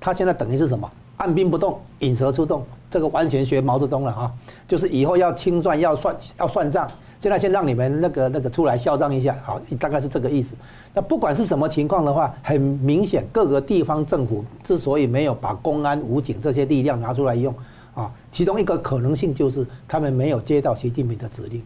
[0.00, 0.90] 他现在等于是什么？
[1.18, 4.32] 按兵不动，引蛇出洞，这个完全学毛泽东了啊，
[4.68, 6.86] 就是以后要清算，要算，要算账。
[7.26, 10.54] 现在先让你们那个那个出来嚣张一下，好，大概是这个意思。
[10.94, 17.52] 那不管是什么情况的话，很明显各个地方政府之所以没有把公安、武警这些力量拿出来用，
[17.96, 21.60] 啊，其中一个可能性就是他们没有接到习近平的指令，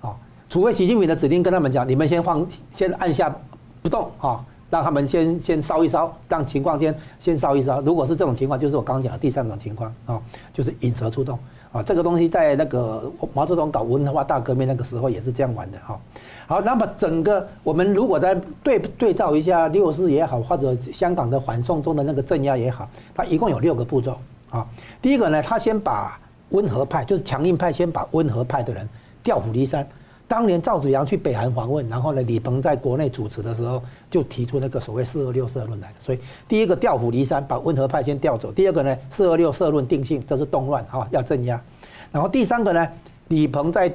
[0.00, 0.14] 啊，
[0.48, 3.36] 除非习近平的指令跟他们讲，你们先放，先按下
[3.82, 7.80] 不动，啊，让他们先先烧一烧，让情况先先烧一烧。
[7.80, 11.36] 如果是这种情况，就是我刚讲的第三种情况，啊，就是引蛇出洞。
[11.72, 15.98] 啊，这个东西在那个毛泽东搞文化大革命那个时候也是这样玩的哈。
[16.46, 24.18] 好，那么整个我们如果在对对照一下六四也好，或者香港的反送中的那个镇压也好，它一共有六个步骤
[24.50, 24.66] 啊。
[25.00, 28.86] 第一个呢，他先把温和派，就是强硬派，先把温和派的人
[29.22, 29.86] 调虎离山。
[30.32, 35.92] 当年赵紫阳去北韩访问，然后呢，李鹏在国内主持的时候，就提出那个所谓“四二六社论”来。
[35.98, 36.18] 所以，
[36.48, 41.62] 第一个调虎离山，把温和派先调走；第二个呢，“四二六社论”定性，这是动乱啊，要镇压。
[42.10, 42.88] 然后第三个呢，
[43.28, 43.94] 李鹏在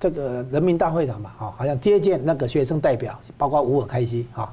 [0.00, 4.50] 这个人民大会堂嘛，啊，好像接见那个学生代表，包括吴尔开西啊，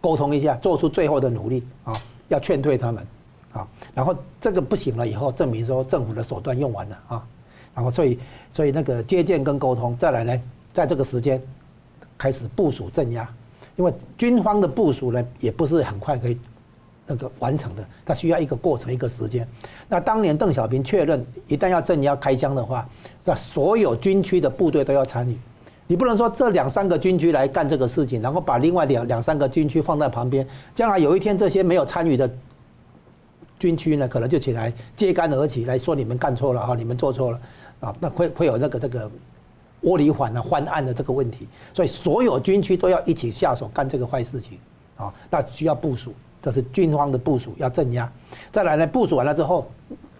[0.00, 1.92] 沟通一下，做出最后的努力啊，
[2.28, 3.04] 要劝退他们
[3.52, 3.66] 啊。
[3.92, 7.26] 然后这个不行了以后，证明说政府的手段用完了啊。
[7.76, 8.18] 然后，所以，
[8.50, 11.38] 所以那个接见跟沟通，再来呢，在这个时间
[12.16, 13.28] 开始部署镇压，
[13.76, 16.38] 因为军方的部署呢，也不是很快可以
[17.06, 19.46] 那个完成的，它需要一个过程，一个时间。
[19.90, 22.88] 那当年邓小平确认，一旦要镇压开枪的话，
[23.22, 25.36] 那所有军区的部队都要参与，
[25.86, 32.26] 你不能说这两三个军区来干这个事情，然后把另外两两三个军区放在旁边，将来有一天这些没有参与的。
[33.58, 37.40] 军区呢，可能就起来揭竿而起，来说你们干错了哈，你们做错了
[37.80, 39.10] 啊，那会会有这个这个
[39.82, 44.58] 窝里反啊、翻案的这个问题，所以所有军区都要一起下手干这个坏事情
[44.96, 48.10] 啊，那需要部署，这是军方的部署，要镇压。
[48.52, 49.70] 再来呢，部署完了之后，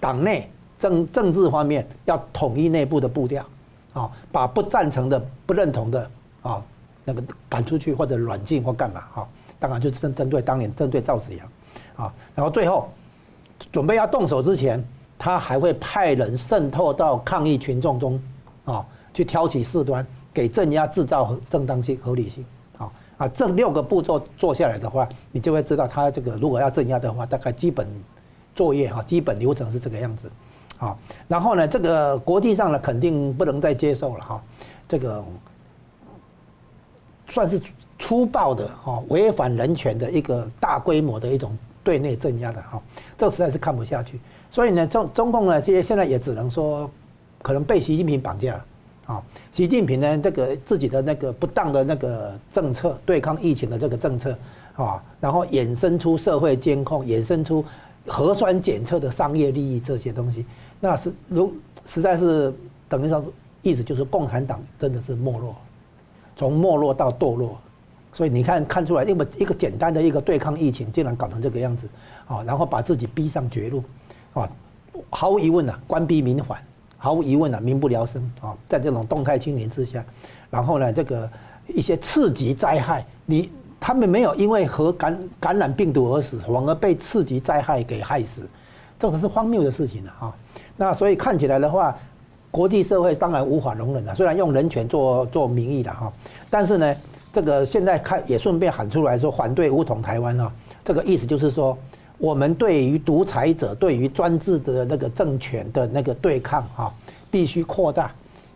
[0.01, 3.45] 党内政政治方面要统一内部的步调
[3.93, 6.11] 啊，把不赞成的、不认同的
[6.43, 6.63] 啊，
[7.05, 9.29] 那个赶出去或者软禁或干嘛哈。
[9.59, 11.49] 当然就是针针对当年针对赵紫阳，
[11.97, 12.91] 啊，然后最后
[13.73, 14.83] 准备要动手之前，
[15.19, 18.23] 他还会派人渗透到抗议群众中，
[18.65, 22.45] 啊，去挑起事端，给镇压制造正当性合理性，
[22.79, 27.87] 啊啊，这六个步骤做下来的话，你就会知道他这个如果要镇压的话，大概基本
[28.55, 30.31] 作业哈，基本流程是这个样子，
[30.79, 30.97] 啊，
[31.29, 34.43] 然后呢，这个国际上呢肯定不能再接受了哈，
[34.89, 35.25] 这个
[37.29, 37.61] 算是。
[37.99, 42.83] 粗暴的哈，违反人权的一个大规模的一种对内镇压的哈，
[43.17, 44.19] 这实在是看不下去。
[44.51, 46.91] 所以呢，中中共呢，现现在也只能说，
[47.43, 48.65] 可能被习近平绑架了
[49.07, 49.23] 啊。
[49.53, 54.37] 习近平呢，这个自己的那个不当的那个政策，对抗疫情的这个政策
[54.75, 57.65] 啊，然后衍生出社会监控，衍生出
[58.09, 60.45] 核酸检测的商业利益这些东西，
[60.81, 61.55] 那是如
[61.87, 62.53] 实在是
[62.89, 63.25] 等于说，
[63.63, 65.55] 意思就是共产党真的是没落，
[66.35, 67.57] 从没落到堕落。
[68.17, 71.87] 所以你看看出来，那么一个简单的一个对抗疫情，竟然搞成这个样子，
[72.27, 73.85] 啊，然后把自己逼上绝路，
[74.33, 74.49] 啊，
[75.11, 76.59] 毫无疑问啊，官逼民反，
[76.97, 80.03] 毫无疑问啊，民不聊生啊，在这种动态清零之下，
[80.49, 81.29] 然后呢，这个
[81.69, 88.49] 一些次级灾害，你他们没有因为和感感染病毒而死，反而被次级灾害给害死，
[88.99, 90.35] 这可是荒谬的事情了啊。
[90.75, 91.95] 那所以看起来的话，
[92.51, 96.11] 国际社会当然无法容忍了，虽然用人权做做名义的哈，
[96.49, 96.97] 但是呢。
[97.37, 100.51] 这个现在看也顺便喊出来说反对武统台湾啊，
[100.83, 101.77] 这个意思就是说，
[102.17, 106.91] 我们对于独裁者、对于专制的那个政权的那个对抗啊，
[107.31, 108.11] 必须扩大。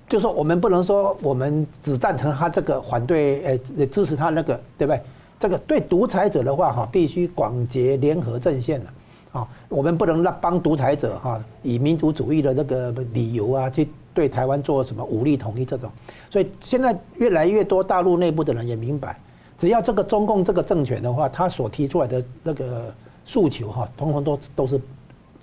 [0.09, 4.99] 就说，我们不能说我们只赞成他这个反对，呃，支持他那个，对不对？
[5.39, 8.91] 这个对独裁者的话哈，必须广结联合阵线了
[9.33, 9.47] 啊。
[9.69, 13.87] 我们不能让帮独裁者哈以民族主义的那个理由啊去。
[14.13, 15.91] 对台湾做什么武力统一这种，
[16.29, 19.19] 所以现在越来越多大陆内部的人也明白，
[19.59, 22.93] 只要这个中共这个政权的话，他所提出来的那个
[23.25, 24.81] 诉求哈，统统都都是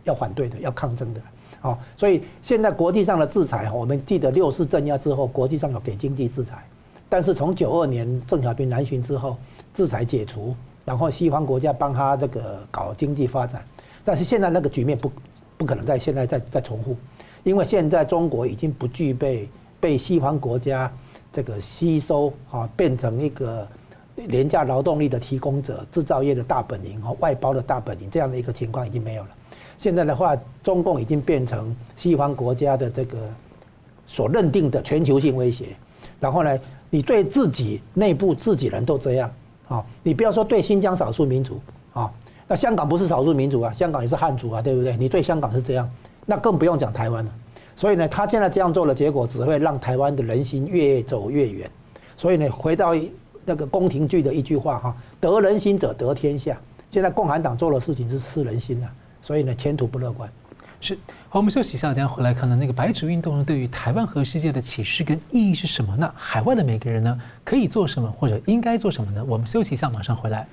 [0.03, 1.21] 要反对的，要抗争的，
[1.61, 6.61] 啊，所以现在国际上的制裁，我们记得六四镇压之后，国际上有给经济制裁，
[7.07, 9.37] 但是从九二年邓小平南巡之后，
[9.73, 10.53] 制裁解除，
[10.83, 13.63] 然后西方国家帮他这个搞经济发展，
[14.03, 15.09] 但是现在那个局面不
[15.57, 16.95] 不可能在现在再再重复。
[17.47, 19.47] 因为现在中国已经不具备
[19.79, 20.91] 被西方国家
[21.31, 23.65] 这个吸收啊，变成一个
[24.15, 29.29] 廉价劳动力的提供者、制造业的大本营和外包的大本营这样的一个情况已经没有了。
[29.77, 33.17] 现在的话，中共已经变成西方国家的这个
[34.05, 35.67] 所认定的全球性威胁。
[36.19, 39.31] 然后呢，你对自己内部自己人都这样
[39.69, 41.61] 啊，你不要说对新疆少数民族
[41.93, 42.11] 啊，
[42.45, 44.97] 那香港不是少数民族啊，香港也是汉族啊，对不对？
[44.97, 45.89] 你对香港是这样。
[46.29, 47.31] 那更不用讲台湾了，
[47.77, 51.71] 所以呢，他现在这样做的结果，只会让台湾的人心越走越远。
[52.17, 52.93] 所以呢，回到
[53.45, 56.57] 那个宫廷剧的一句话哈，得人心者得天下。
[56.91, 58.89] 现在共产党做的事情是失人心了，
[59.21, 60.29] 所以呢，前途不乐观。
[60.81, 60.97] 是，
[61.29, 66.11] 好，我们休息一下，等下回来看呢，那个白纸运动，对于台湾和世界的启示跟意义是什么呢？
[66.13, 69.23] 海外的每个人呢，可以做什么或者应该做什么呢？
[69.25, 70.45] 我们休息一下，马上回来。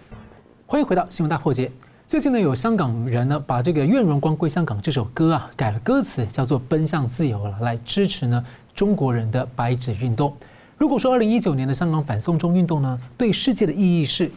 [0.66, 1.70] 欢迎回到新闻大破解。
[2.14, 10.32] 最近呢，有香港人呢，把这个《愿荣光归香港》这首歌啊改了歌词，叫做《奔向自由》了，来支持呢中国人的白纸运动。
[10.78, 14.30] 如果说二零一九年的香港反送中运动呢，对世界的意义是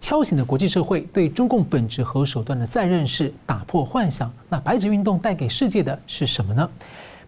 [0.00, 6.70] 敲醒了国际社会对中共本质和手段的再认识，打破幻想，那白纸运动带给世界的是什么呢？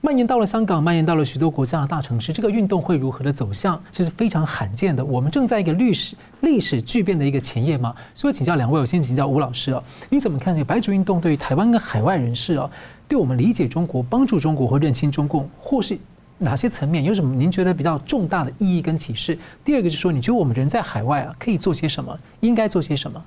[0.01, 5.05] 蔓延到了香港，蔓延到了许多国家的大城市，这个运动会如何的走向，这是非常罕见的。
[5.05, 7.93] 我们正在一个历史历史巨变的一个前夜嘛。
[8.15, 12.71] 所以请教两位，我先请教吴老师啊，你怎么看这个白族运动对于台湾跟海外人士啊，
[13.09, 15.99] 对我们理解中国、帮助中国或认清中共，或是
[16.39, 19.37] 哪些层面有什么您觉得比较重大的意义跟启示？
[19.65, 22.17] 第二个就是说，你觉得我们人在海外啊，可以做些什么？
[22.39, 23.21] 应该做些什么？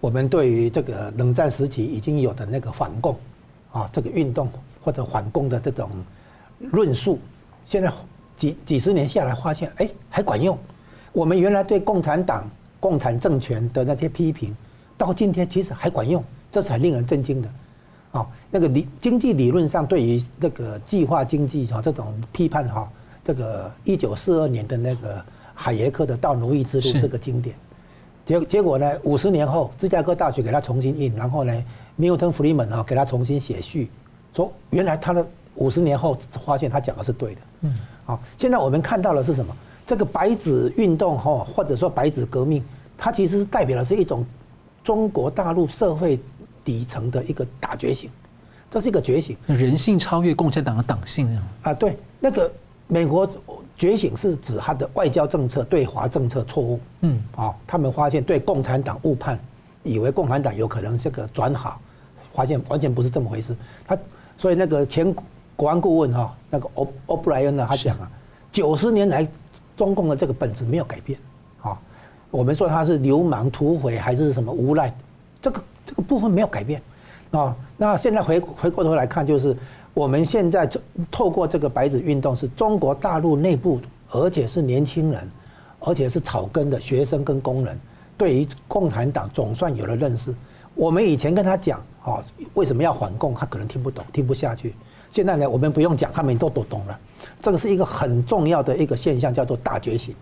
[0.00, 3.16] 我们对于这个冷战时期已经有的那个反共
[3.72, 4.48] 啊，这个运动。
[4.86, 5.90] 或者反共的这种
[6.60, 7.18] 论述，
[7.66, 7.92] 现在
[8.36, 10.56] 几几十年下来，发现哎还管用。
[11.12, 14.56] 我们原来对共产党、共产政权的那些批评，
[14.96, 16.22] 到今天其实还管用，
[16.52, 17.48] 这才令人震惊的。
[18.12, 22.88] 啊，那个理经济理论上对于这个计划经济哈这种批判哈，
[23.24, 25.20] 这个一九四二年的那个
[25.52, 27.56] 海耶克的《到奴役之路》是个经典。
[28.24, 31.64] 结结果呢，五十年后，芝加哥大学给他重新印，然后呢
[31.98, 33.90] ，Milton Friedman 啊给他重新写序。
[34.36, 37.74] 说原来他的五十年后发现他讲的是对的，嗯，
[38.04, 39.56] 好，现在我们看到的是什么？
[39.86, 42.62] 这个白纸运动哈，或者说白纸革命，
[42.98, 44.26] 它其实是代表的是一种
[44.84, 46.20] 中国大陆社会
[46.62, 48.10] 底层的一个大觉醒，
[48.70, 51.42] 这是一个觉醒，人性超越共产党的党性啊！
[51.62, 52.52] 啊，对，那个
[52.88, 53.26] 美国
[53.78, 59.38] 觉醒是指他的外交政策对华政策错误，嗯，啊，他们发现对共产党误判，
[59.84, 61.80] 以为共产党有可能这个转好，
[62.34, 63.54] 发现完全不是这么回事。
[63.86, 63.96] 他
[64.38, 65.14] 所以那个前
[65.54, 68.10] 国安顾问哈，那个欧欧布莱恩呢，他讲啊，
[68.52, 69.26] 九十年来
[69.76, 71.18] 中共的这个本质没有改变，
[71.62, 71.78] 啊，
[72.30, 74.94] 我们说他是流氓土匪还是什么无赖，
[75.40, 76.82] 这个这个部分没有改变，
[77.30, 79.56] 啊，那现在回回过头来看就是。
[79.96, 80.68] 我们现在
[81.10, 83.80] 透过这个白纸运动，是中国大陆内部，
[84.10, 85.26] 而且是年轻人，
[85.80, 87.80] 而且是草根的学生跟工人，
[88.18, 90.34] 对于共产党总算有了认识。
[90.74, 94.74] 我们以前跟他讲，哦，为什么要反共，他可能听不懂，听不下去。
[95.12, 96.98] 现在呢，我们不用讲，他们都都懂了。
[97.42, 100.14] 这个是一个很重要的一个现象，叫做大觉醒。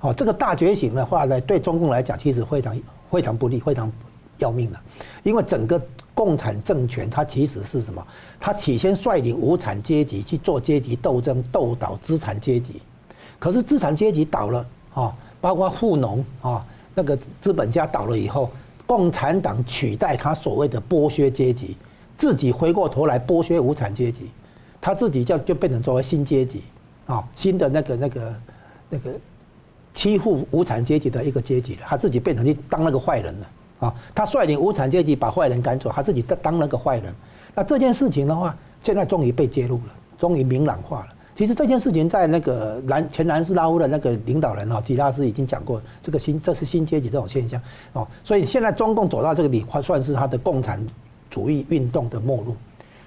[0.00, 3.90] 哦，这个大觉醒的话呢，对中共来讲，其实非常非常不利，非常
[4.38, 4.78] 要命的，
[5.24, 5.80] 因为整个。
[6.16, 8.06] 共产政权它其实是什么？
[8.38, 12.80] 它起先率领无产阶级去做阶级斗争，斗倒资产阶级。
[13.40, 14.64] 可是资产阶级倒了
[14.94, 16.64] 啊，包括富农啊，
[16.94, 18.48] 那个资本家倒了以后，
[18.86, 21.76] 共产党取代他所谓的剥削阶级，
[22.18, 24.30] 自己回过头来剥削无产阶级，
[24.80, 26.62] 他自己就就变成作为新阶级
[27.06, 28.34] 啊，新的那个那个
[28.90, 29.10] 那个
[29.94, 33.46] 欺负无产阶级的一个阶级了，他自己变成去当那个坏人了。
[33.80, 37.12] 啊，他率领无产阶级把坏人赶走，他自己当当那个坏人。
[37.54, 41.13] 那这件事情的话，现在终于被揭露了，终于明朗化了。
[41.36, 47.60] 其实这件事情在那个南前南斯拉夫的那个领导人啊，吉拉斯已经讲过，这个新这是新阶级这种现象
[47.92, 48.06] 哦。
[48.22, 50.84] 所以现在中共走到这个里，算是他的共产
[51.28, 52.54] 主义运动的末路。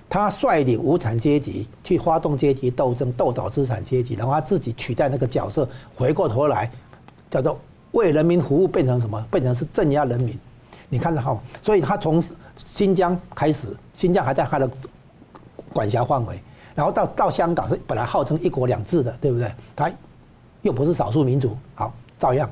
[0.09, 6.71] 他率领无产阶级去发动阶级斗争，斗倒资产阶级，然后他自己取代那个角色，回过头来
[7.30, 7.59] 叫做
[7.91, 9.21] 为人民服务，变成什么？
[9.30, 10.38] 变成是镇压人民。
[10.89, 12.23] 你看到哈，所以他从
[12.55, 14.69] 新疆开始，新疆还在他的
[15.73, 16.39] 管辖范围，
[16.78, 19.51] 然后到到香港是本来号称一国两制的，对不对？
[19.75, 19.91] 他
[20.61, 22.47] 又不是少数民族，好照样。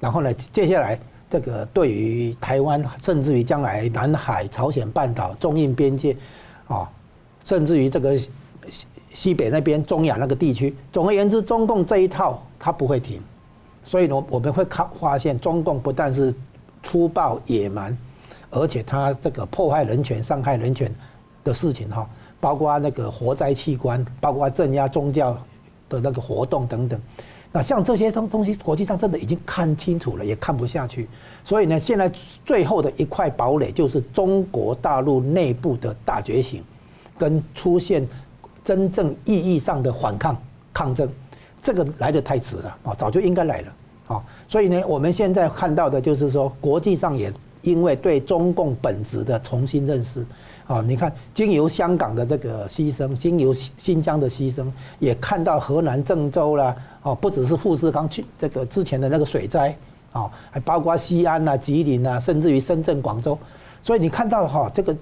[0.00, 0.98] 然后呢，接下来
[1.30, 6.16] 这个对于台湾，甚至于将来南海、朝鲜半岛、中印边界，
[6.66, 6.90] 啊，
[7.44, 8.30] 甚至于这个西
[9.14, 13.22] 西北那边、中亚那个地区，总而言之，中共这一套他不会停。
[13.84, 16.34] 所以呢，我们会看发现，中共不但是。
[16.84, 17.94] 粗暴野蛮，
[18.50, 20.90] 而且他这个破坏人权、伤害人权
[21.42, 22.08] 的事情哈，
[22.40, 25.32] 包括那个活摘器官，包括镇压宗教
[25.88, 27.00] 的那个活动等等。
[27.50, 31.08] 那像这些东东西，国际上真的已经看清楚了，也看不下去。
[31.44, 32.12] 所以呢，现在
[32.44, 36.62] 最后的一块堡垒就是中国大陆内部的大觉醒，
[37.16, 38.06] 跟出现
[38.62, 40.36] 真正意义上的反抗
[40.74, 41.08] 抗争，
[41.62, 43.74] 这个来得太迟了啊，早就应该来了。
[44.08, 47.32] 啊，所以呢，我们现在看到的就是说，国际上也
[47.62, 50.24] 因为对中共本质的重新认识，
[50.66, 54.66] 啊，你看，经由香港的这个牺牲，经由新疆的牺牲，
[54.98, 59.76] 也看到河南郑州啦，啊，不只是富士康去这个之前的那个水灾，
[60.12, 63.38] 啊，还包括西安呐、吉林呐，甚至于深圳、广州，
[63.82, 64.96] 所以你看到哈，这个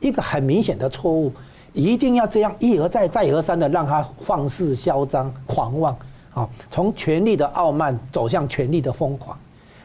[0.00, 1.32] 一个很明显的错误，
[1.72, 5.96] 一定要这样一而再、再而三的让他放肆嚣张、狂妄。
[6.36, 9.34] 啊，从权力的傲慢走向权力的疯狂，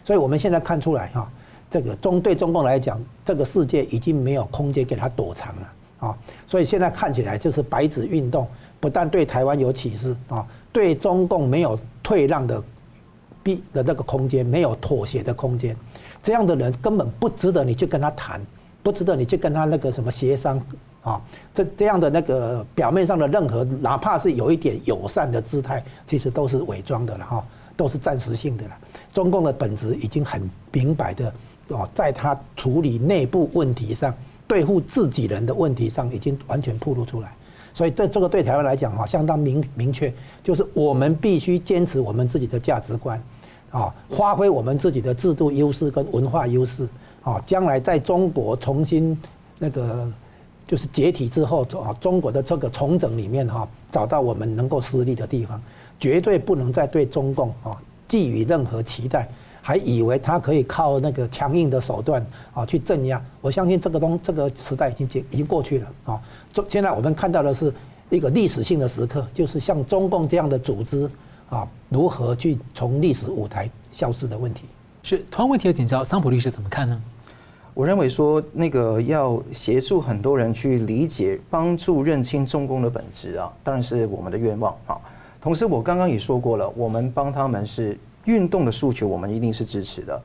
[0.04, 1.32] 所以我们现在看出来哈，
[1.72, 8.46] 这个中对中共来讲，这个世界已经没有空间给他躲藏了啊，所以现在看起来就是白纸运动
[8.80, 12.62] 不但对台湾有启示啊，对中共没有退让的
[13.42, 15.76] 必的那个空间，没有妥协的空间，
[16.22, 18.42] 这样的人根本不值得你去跟他谈，
[18.84, 20.62] 不值得你去跟他那个什么协商。
[21.04, 21.20] 啊，
[21.52, 27.44] 这这样的那个表面上的任何，哪怕是有一点友善的姿态，其实都是伪装的了哈，
[27.76, 28.78] 都是暂时性的了。
[29.12, 31.34] 中共的本质已经很明白的
[31.72, 34.14] 哦，在他处理内部问题上，
[34.48, 37.34] 对付自己人的问题上，已经完全暴露出来。
[37.74, 40.14] 所以对这个对台湾来讲哈，相当明明确，
[40.44, 43.22] 就是我们必须坚持我们自己的价值观，
[43.72, 46.88] 啊，发挥我们自己的制度优势跟文化优势，
[47.24, 49.18] 啊，将来在中国重新
[49.60, 50.12] 那个。
[50.68, 55.62] 就是解体之后，啊，中国的这个重整里面哈，找到我们能够施力的地方，
[56.00, 57.76] 绝对不能再对中共啊
[58.08, 59.28] 寄予任何期待，
[59.62, 63.22] 还以为他可以靠那个强硬的手段啊去镇压。
[63.42, 66.22] 我相信这个东这个时代已经结已经过去了啊。
[66.68, 67.74] 现在我们看到的是
[68.10, 71.10] 一个历史性的时刻，就是像中共这样的组织
[71.50, 74.66] 啊，如何去从历史舞台消失的问题。
[75.04, 77.02] 是同样问题的请教桑普律师怎么看呢？
[77.74, 84.98] 我认为说，那个要协助很多人去理解、帮助认清中共的本质啊，当然是我们的愿望啊。
[85.40, 90.22] 同时，我刚刚也说过了，我们帮他们是运动的诉求，我们一定是支持的。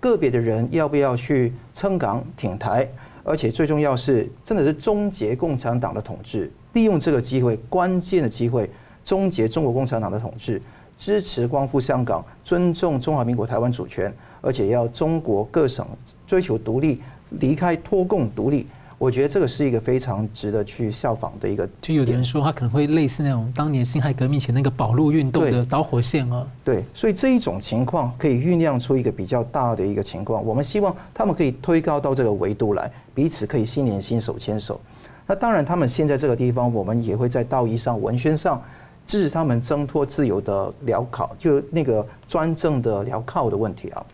[0.00, 2.88] 个别的人要不要去撑港挺台，
[3.24, 8.70] 而且最重要是，真的是终结共产党的统治，利用这个机会，关键的机会，
[9.04, 10.62] 终结中国共产党的统治，
[10.96, 15.84] 支持光复香港，尊重中华民国台湾主权，而且要中国各省
[16.26, 17.02] 追求独立，
[17.40, 18.66] 离开脱共独立。
[18.98, 21.68] 我觉得这个是一个非常值得去效仿的一个。
[21.80, 26.44] 就有的人说，他可能会类似那种当年辛亥革命前那个保路运动的导火线啊。
[26.64, 30.44] 对，所以这一种情况可以酝酿出一个比较大的一个情况。
[30.44, 34.80] 我们希望他们可以推高到这个维度来，彼此可以心连心、手牵手。
[35.28, 38.60] 那当然，他们现在这个地方，我们也会在道义上、文宣上
[39.06, 44.04] 支持他们挣脱自由的镣铐，就那个专政的镣铐的问题啊。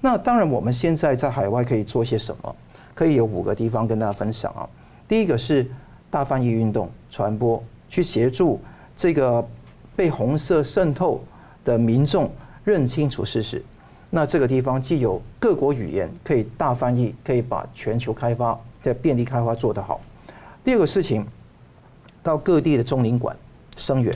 [0.00, 2.56] 那当然，我们现在在海外可以做些什么？
[2.94, 4.68] 可以有五个地方跟大家分享啊。
[5.08, 5.66] 第一个是
[6.10, 8.60] 大翻译运动传播，去协助
[8.96, 9.46] 这个
[9.94, 11.22] 被红色渗透
[11.64, 12.30] 的民众
[12.64, 13.62] 认清楚事实。
[14.10, 20.00] 那这个地方既有各国语言可以大翻译，可以把全球开发在便利开发做得好。
[20.62, 21.26] 第二个事情，
[22.22, 23.36] 到各地的中领馆
[23.76, 24.14] 声援。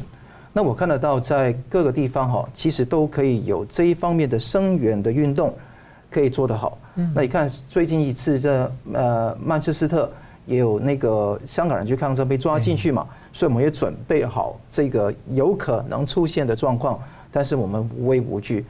[0.53, 5.55] 那我看得到在各个地方哈，其实都可以有这一方面的声援的运动，
[6.11, 6.79] 可以做得好。
[7.15, 10.11] 那你看，最近一次这呃曼彻斯特
[10.47, 16.99] 也有那个香港人去抗争被抓进去嘛，所以我们也准备好这个有可能出现的状况，
[17.31, 18.65] 但是我们无畏无惧。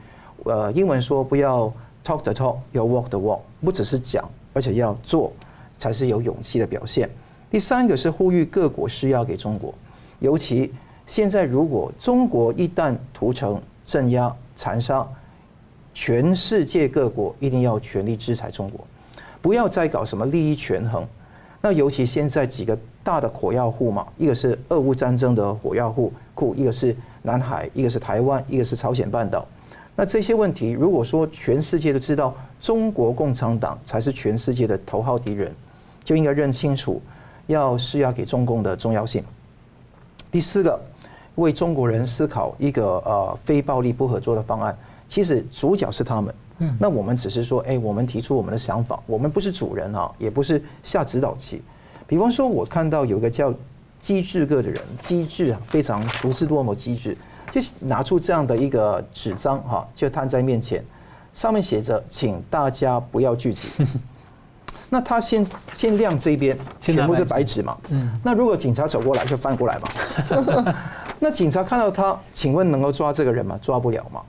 [0.45, 1.71] 呃，英文说不要
[2.05, 4.23] talk the talk，要 walk the walk，不只是讲，
[4.53, 5.33] 而且要做，
[5.79, 7.09] 才是有勇气的表现。
[7.49, 9.73] 第三个是呼吁各国施压给中国，
[10.19, 10.71] 尤其
[11.07, 15.07] 现在如果中国一旦屠城、镇压、残杀。
[16.01, 18.87] 全世界各国一定要全力制裁中国，
[19.41, 21.05] 不要再搞什么利益权衡。
[21.59, 29.45] 那尤其现在几个大的火药库嘛，一个是俄乌战争的火药库库，一个是南海，一个是台湾，一个是朝鲜半岛。
[29.93, 35.53] 那这些问题，如果说全世界都知道中国共产党才是全世界的头号敌人，
[36.01, 37.01] 就应该认清楚
[37.47, 39.21] 要施压给中共的重要性。
[40.31, 40.79] 第四个，
[41.35, 44.73] 为中国人思考一个呃非暴力不合作的方案。
[45.09, 51.61] 其实主角是他们，嗯，那我们只是说，哎，我们提出我们的想法，我们不是主人啊，也不是下指导棋。
[52.05, 53.53] 比方说，我看到有个叫
[53.99, 57.17] 机智哥的人，机智啊，非常足智多谋，机智，
[57.51, 60.85] 就拿出这样的一个纸张哈，就摊在面前，
[61.33, 63.67] 上面写着，请大家不要聚集。
[64.91, 70.75] 那他先先亮这边，全部是白纸嘛，嗯，那如果警察走过来就翻过来嘛，
[71.19, 73.59] 那警察看到他，请问能够抓这个人吗？
[73.61, 74.21] 抓不了嘛。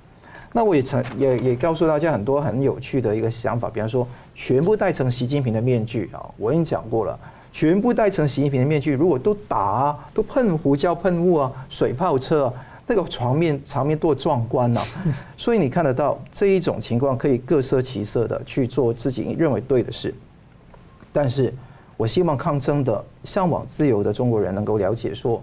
[0.52, 7.16] 那我也曾也也告诉大家很多很有趣的一个想法，比方说，全部戴成习近平的面具啊，我已经讲过了，
[7.52, 12.52] 全部戴成习近平的面具，如果都打啊，都喷胡椒喷雾啊，水炮车啊，
[12.88, 14.80] 那个场面场面多壮观呐！
[15.38, 20.12] 所以你看得到这一种情况，可以各色其色的去做自己认为对的事。
[21.12, 21.54] 但是
[21.96, 25.40] 我希望抗争的、向往自由的中国人能够了解说，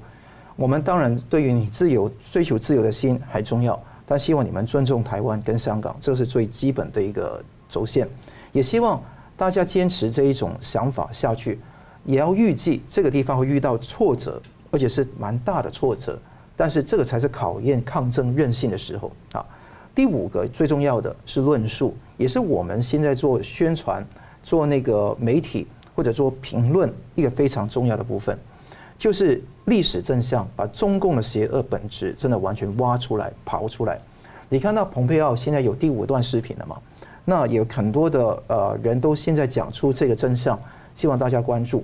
[0.58, 3.80] 我们当然对于你自由、追求自由的心还重要。
[4.10, 8.08] 但希望你们尊重台湾跟香港，这是最基本的一个轴线。
[8.54, 9.04] 也希望
[9.36, 11.60] 大家坚持这一种想法下去，
[12.06, 14.42] 也要预计这个地方会遇到挫折，
[14.72, 16.18] 而且是蛮大的挫折。
[16.56, 19.46] 但是这个才是考验抗争韧性的时候啊。
[19.94, 24.06] 第五个最重要的是论述，也是我们现在做宣传、
[24.42, 28.38] 做那个媒体或者做评论一个非常重要的部分。
[28.98, 34.00] 就是历史真相，把中共的邪恶本质真的完全挖出来、刨出来。
[34.50, 36.78] 你看到蓬佩奥现在有第五段视频了吗？
[37.26, 40.60] 那有很多的呃人都现在讲出这个真相，
[40.96, 41.84] 希望大家关注。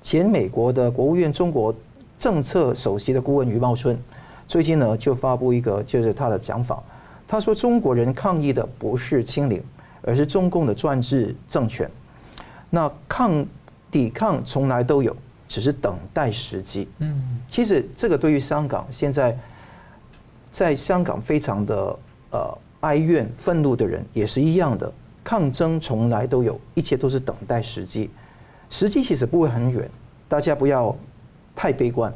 [0.00, 1.74] 前美国的国务院中国
[2.18, 3.98] 政策首席的顾问余茂春，
[4.46, 6.82] 最近呢就发布一个就是他的讲法，
[7.26, 9.62] 他说中国人抗议的不是清零，
[10.02, 11.90] 而是中共的专制政权。
[12.70, 13.44] 那抗
[13.90, 15.14] 抵抗从来都有。
[15.50, 16.88] 只是等待时机。
[16.98, 19.36] 嗯，其实这个对于香港现在
[20.48, 21.98] 在香港非常的
[22.30, 24.90] 呃哀怨、愤怒的人也是一样的。
[25.24, 28.08] 抗争从来都有，一切都是等待时机。
[28.70, 29.90] 时机其实不会很远，
[30.28, 30.96] 大家不要
[31.56, 32.14] 太悲观。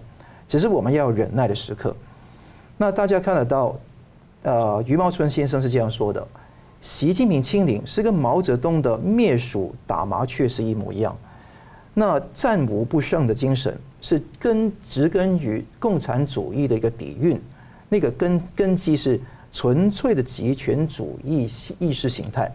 [0.48, 1.94] 只是我们要忍耐的时刻。
[2.76, 3.74] 那大家看得到，
[4.42, 6.24] 呃，余茂春先生是这样说的：
[6.80, 11.16] 习近平清零是跟毛泽东的灭鼠打麻雀是一模一样。
[11.96, 17.40] 那战无不胜的精神是根植根于共产主义的一个底蕴，
[17.88, 19.20] 那个根根基是
[19.52, 22.52] 纯粹的集权主义意识形态，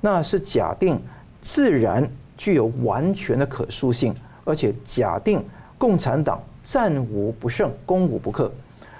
[0.00, 1.00] 那是假定
[1.42, 4.14] 自然具有完全的可塑性，
[4.44, 5.44] 而且假定
[5.76, 8.52] 共产党战无不胜、攻无不克，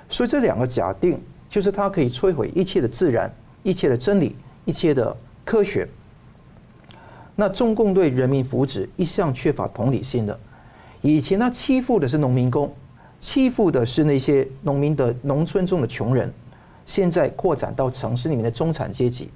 [0.09, 5.89] 所以这两个假定就是它可以摧毁一切的自然、一切的真理、一切的科学。
[7.41, 10.38] 那中共对人民福祉一向缺乏同理心的，
[11.01, 12.70] 以前他欺负的是农民工，
[13.18, 16.30] 欺负的是那些农民的农村中的穷人，
[16.84, 19.30] 现在扩展到城市里面的中产阶级，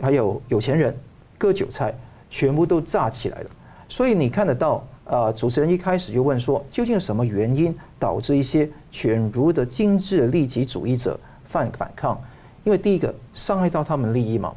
[0.00, 0.96] 还有有钱人
[1.36, 1.94] 割韭菜，
[2.30, 3.50] 全部都炸起来了。
[3.86, 12.18] 所以你看得到，呃，主持人一开始就问说，究竟什么原因导致一些犬儒的精致的利己主义者犯反抗？
[12.64, 14.54] 因为第一个伤害到他们利益嘛。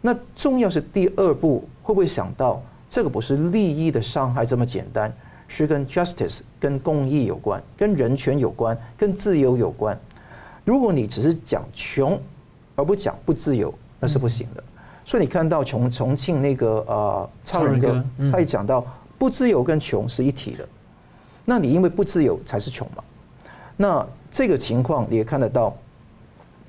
[0.00, 5.12] 那重要是第二步，会不会想到这个不是利益的伤害这么简单，
[5.48, 9.98] 是跟 justice、跟公益有关、跟人权有关、跟自由有关。
[10.64, 12.20] 如果你只是讲穷，
[12.74, 14.62] 而不讲不自由，那是不行的。
[15.04, 18.86] 所以你看到重重庆那个呃超人哥，他也讲到
[19.18, 20.68] 不自由跟穷是一体的。
[21.44, 23.02] 那你因为不自由才是穷嘛？
[23.76, 25.76] 那这个情况你也看得到。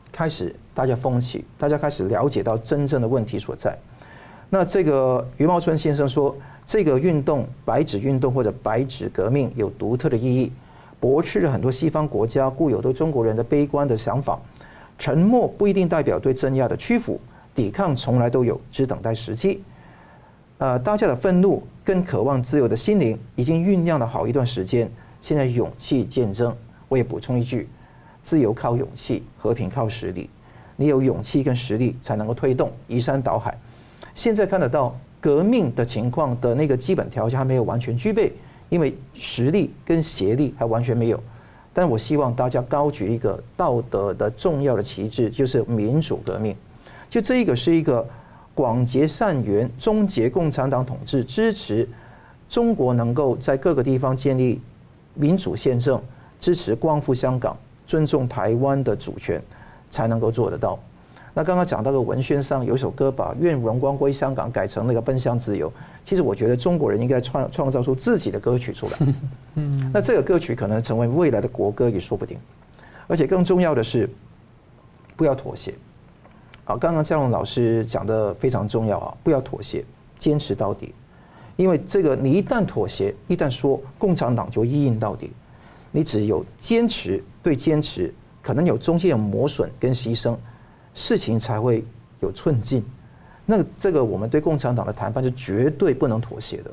[0.09, 3.75] 开始，大家风起，大家开始了解到真正的问题所在。
[4.47, 6.36] 那这个余茂春先生说，
[6.67, 10.51] 这个运动“白纸运动”或者“白纸革命”有独特的意义，
[10.99, 14.39] 驳斥了很多西方国家固有对中国人的悲观的想法。
[14.99, 17.19] 沉默不一定代表对镇压的屈服，
[17.55, 19.63] 抵抗从来都有，只等待时机。
[20.59, 24.88] 呃，大家的愤怒跟渴望自由的心灵已经酝酿了好一段时间，
[25.23, 26.53] 现在勇气见真。
[26.88, 27.67] 我也补充一句。
[28.21, 30.30] 自由靠勇气，和平靠实力。
[30.78, 33.57] 你有勇气跟实力，才能够推动移山倒海。
[34.15, 38.32] 现在看得到革命的情况的那个基本条件还没有完全具备，
[38.69, 41.21] 因为实力跟协力还完全没有。
[41.73, 46.55] 但我希望大家高举一个道德的重要的旗帜，就是民主革命。
[47.09, 48.07] 就这一个是一个
[48.53, 51.88] 广结善缘、终结共产党统治、支持
[52.47, 54.61] 中国能够在各个地方建立
[55.13, 56.01] 民主宪政、
[56.39, 57.57] 支持光复香港。
[57.88, 59.41] 尊重台湾的主权，
[59.89, 60.79] 才能够做得到。
[61.33, 65.71] 那刚刚讲到的文宣上有一首歌，把“愿荣光归香港”改成那个“奔向自由”。
[66.03, 68.97] 其实我觉得中国人应该创创造出自己的歌曲出来。
[69.53, 72.38] 嗯，那这个歌曲可能成为未来的国歌也说不定。
[73.05, 74.09] 而且更重要的是，
[75.15, 75.75] 不要妥协。
[76.65, 79.85] 啊，刚刚嘉荣老师讲的非常重要啊，不要妥协，
[80.17, 80.93] 坚持到底。
[81.55, 85.31] 因为这个你一旦妥协，一旦说共产党就一硬到底。
[85.91, 88.13] 你只有坚持，对坚持，
[88.47, 90.33] 可能有中间有磨损跟牺牲，
[90.95, 91.83] 事情才会
[92.21, 92.81] 有寸进。
[93.45, 96.71] 那这个我们对共产党的谈判是绝对不能妥协的，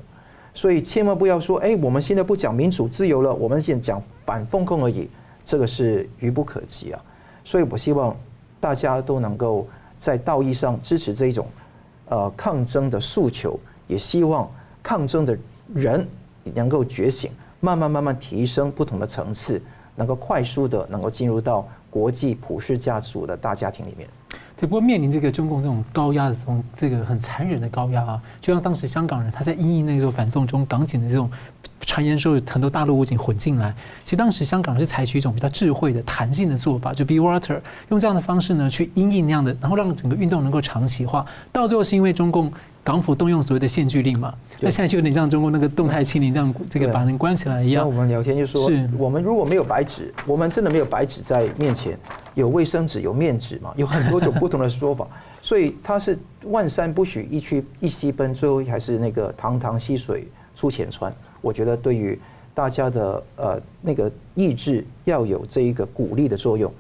[0.54, 5.10] 所以千万不要说，哎，我们现在不讲民主自由了，我们现在讲反封控而已，
[5.44, 7.02] 这个是愚不可及啊。
[7.44, 8.16] 所以我希望
[8.60, 9.66] 大家都能够
[9.98, 11.44] 在道义上支持这一种
[12.08, 13.58] 呃抗争的诉求，
[13.88, 14.48] 也希望
[14.80, 15.36] 抗争的
[15.74, 16.06] 人
[16.54, 17.32] 能够觉醒。
[17.58, 19.60] 慢慢慢慢提升不同的层次，
[19.95, 24.09] 能够快速的能够进入到国际普世价值的大家庭里面。
[24.57, 31.28] 对，不过面临这个中共这种高压的这种这个很残忍的高压啊，就像当时香港人他在因应那个时候反送中港警的这种
[31.80, 33.74] 传言说有很多大陆武警混进来，
[34.05, 41.26] 其实当时香港人是采取一种比较智慧的弹性的做法，就 be water 用这样的方式呢去因应那样的，然后让整个运动能够长期化。
[41.51, 42.53] 到最后是因为中共。
[42.85, 47.82] 港府动用所谓的限聚令嘛，那现在就有点像中国那个动态清零，这样这个把人关起来一样。
[47.82, 51.99] 那我们聊天就说，是我们如果没有白纸，我们真的没有白纸在面前，
[52.35, 55.09] 有卫生纸、有面纸嘛，有很多种不同的说法。
[55.41, 61.11] 所以他是万山不许一去一溪奔，最后还是那个堂堂溪水出浅川。
[61.41, 62.18] 我觉得对于
[62.53, 66.70] 大家的呃那个意志要有这一个鼓励的作用，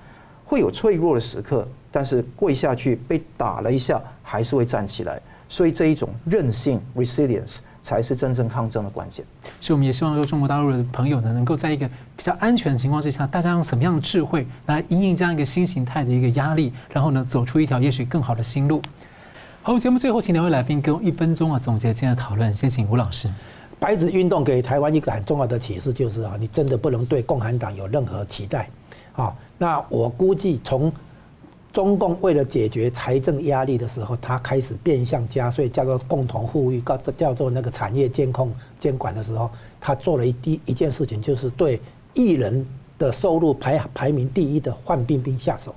[0.44, 5.18] 会有脆弱的时刻，但是跪下去被打了一下，还是会站起来。
[5.54, 9.24] 所以这一种韧性 （resilience） 才是真正抗争的关键。
[9.60, 11.86] 所以我们也希望说，中国大陆的朋友呢，能够在一个
[12.16, 18.82] 比较安全的情况之下，大家用什么样的智慧来应应这样一个新形态的一个压力，然后呢，走出一条也许更好的新路。
[19.62, 22.52] 好，节目最后请两位来宾给我一分钟啊，总结今天的讨论。
[22.52, 23.30] 先请吴老师。
[23.78, 28.68] 白纸运动给台湾一个很重要的启示，就是啊，你真的不能对共产党有任何期待。
[29.12, 30.92] 好，那我估计从。
[31.74, 39.50] 中共为了解决财政压力的时候，他开始变相加税，叫做共同富裕，叫叫做那个产业监控监管的时候，
[39.80, 41.80] 他做了一第一件事情，就是对
[42.14, 42.64] 艺人
[42.96, 45.74] 的收入排排名第一的范冰冰下手，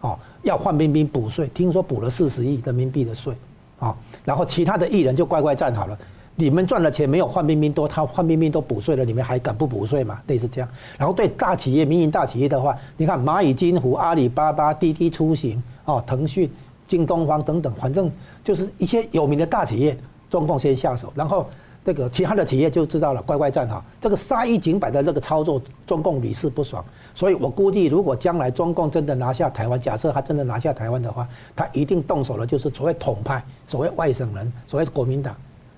[0.00, 3.34] 哦，要范冰冰补税，听说补了四十亿人民币的税，
[3.78, 5.98] 啊，然后其他的艺人就乖乖站好了。
[6.38, 10.20] 你们赚的钱没有范冰冰多，他范冰冰都补税了，你们还敢不补税吗？
[10.26, 10.68] 类似这样。
[10.98, 16.50] 然后对大企业、民营大企业的话，你看蚂蚁金服、阿里巴巴、滴滴出行、哦，腾讯、
[16.86, 18.12] 京东方等等，反正
[18.44, 19.96] 就是一些有名的大企业，
[20.28, 21.46] 中共先下手，然后
[21.86, 23.82] 这个其他的企业就知道了，乖乖站好。
[23.98, 26.84] 这个杀一儆百的这个操作，中共屡试不爽。
[27.14, 35.34] 所以我估计，如果将来中共真的拿下台湾，假设他真的拿下台湾的话，他一定动手了，就是所谓统派、所谓外省人、所谓国民党。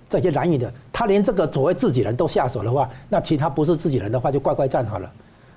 [0.08, 1.08] 这些蓝营的，他。
[1.08, 5.10] 连这个所谓自己人都下手的话，那其他不是自己人的话就乖乖站好了，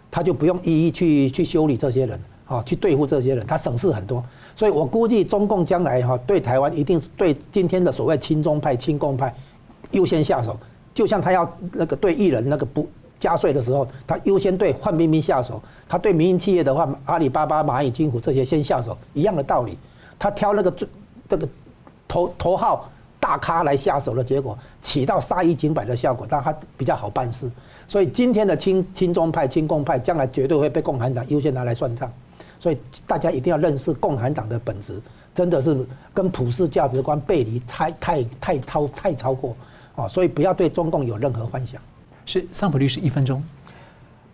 [0.09, 4.23] 他就不用一一去去修理这些人，啊，去对付这些人，他省事很多。
[4.55, 9.35] 所以我估计中共将来哈对台湾一定对今天的所谓亲中派、亲共派
[9.91, 10.57] 优先下手，
[10.93, 12.87] 就像他要那个对艺人那个不
[13.19, 15.55] 加税的时候，他优先对范冰冰下手；
[15.89, 19.77] 他对民营企业的话，阿里巴巴、蚂蚁金服这些先下手，一样的道理。
[20.17, 20.87] 他挑那个最
[21.27, 21.45] 这个
[22.07, 22.89] 头头号
[23.21, 27.49] 大咖来下手的结果，起到杀一儆百的效果，但他比较好办事。
[27.87, 32.11] 所以今天的亲亲中派、亲共派，将来绝对会被共产党优先拿来算账。
[32.59, 34.99] 所以大家一定要认识共产党的本质，
[35.35, 39.55] 真的是跟普世价值观背离太太太超太超过
[39.95, 40.07] 啊！
[40.07, 41.81] 所以不要对中共有任何幻想。
[42.25, 43.41] 是桑普律师一分钟，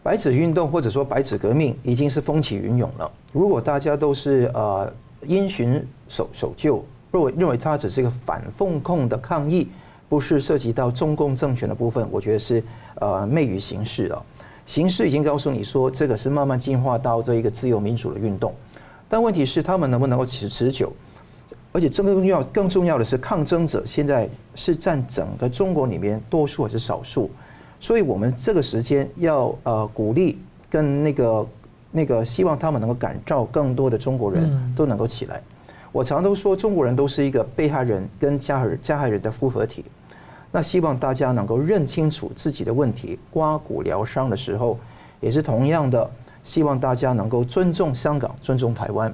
[0.03, 3.09] 白纸运动或者说白纸革命已经是风起云涌了。
[3.31, 4.91] 如果大家都是呃
[5.25, 6.83] 因循守守旧，
[7.17, 9.67] 认为认为它只是一个反奉控的抗议，
[10.07, 12.63] 不是涉及到中共政权的部分，我觉得是
[12.95, 14.23] 呃昧于形式了。
[14.67, 18.53] 形式已经告诉你说，这个是慢慢进化到这一个自由民主的运动，
[19.09, 20.93] 但问题是他们能不能够持持久？
[21.71, 27.29] 而且，更重要、更重要的是，抗争者现在是占整个中国里面多数还是少数？
[27.79, 30.39] 所以我们这个时间要呃鼓励
[30.69, 31.47] 跟那个
[31.91, 35.41] 那个希望他们能够感召更多的中国人都能够起来。
[35.97, 39.83] 我常都说，中国人都是一个被害人跟加害人加害人的复合体。
[40.51, 44.77] 那希望大家能够认清楚自己的问题，刮骨疗伤的时候，
[45.19, 46.07] 也是同样的，
[46.43, 49.11] 希望大家能够尊重香港，尊重台湾，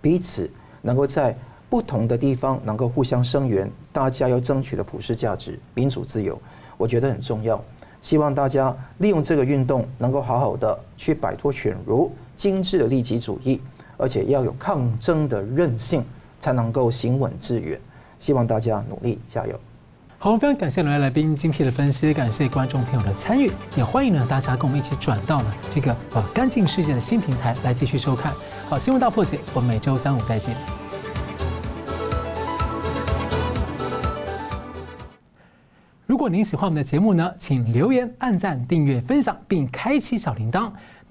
[0.00, 1.36] 彼此能够在
[1.68, 6.40] 不同的地方能够互相声援，大家要争取的普世价值、民主自由，
[6.78, 7.62] 我觉得很重要。
[8.00, 13.60] 希望大家利用这个运动，能够好好的去摆脱犬儒精致的利己主义，
[13.96, 16.04] 而且要有抗争的韧性，
[16.40, 17.80] 才能够行稳致远。
[18.18, 19.60] 希望大家努力加油。
[20.18, 28.32] 好，非常感谢两位来宾精辟的分析，感谢观众朋友的参与，也欢迎呢大家跟我们一起转到了这个呃干净世界的新平台来继续收看。
[28.66, 30.56] 好，新闻大破解，我们每周三五再见。
[36.06, 40.70] 如果您喜欢我们的节目呢，请留言、按赞、订阅、分享，并开启小铃铛。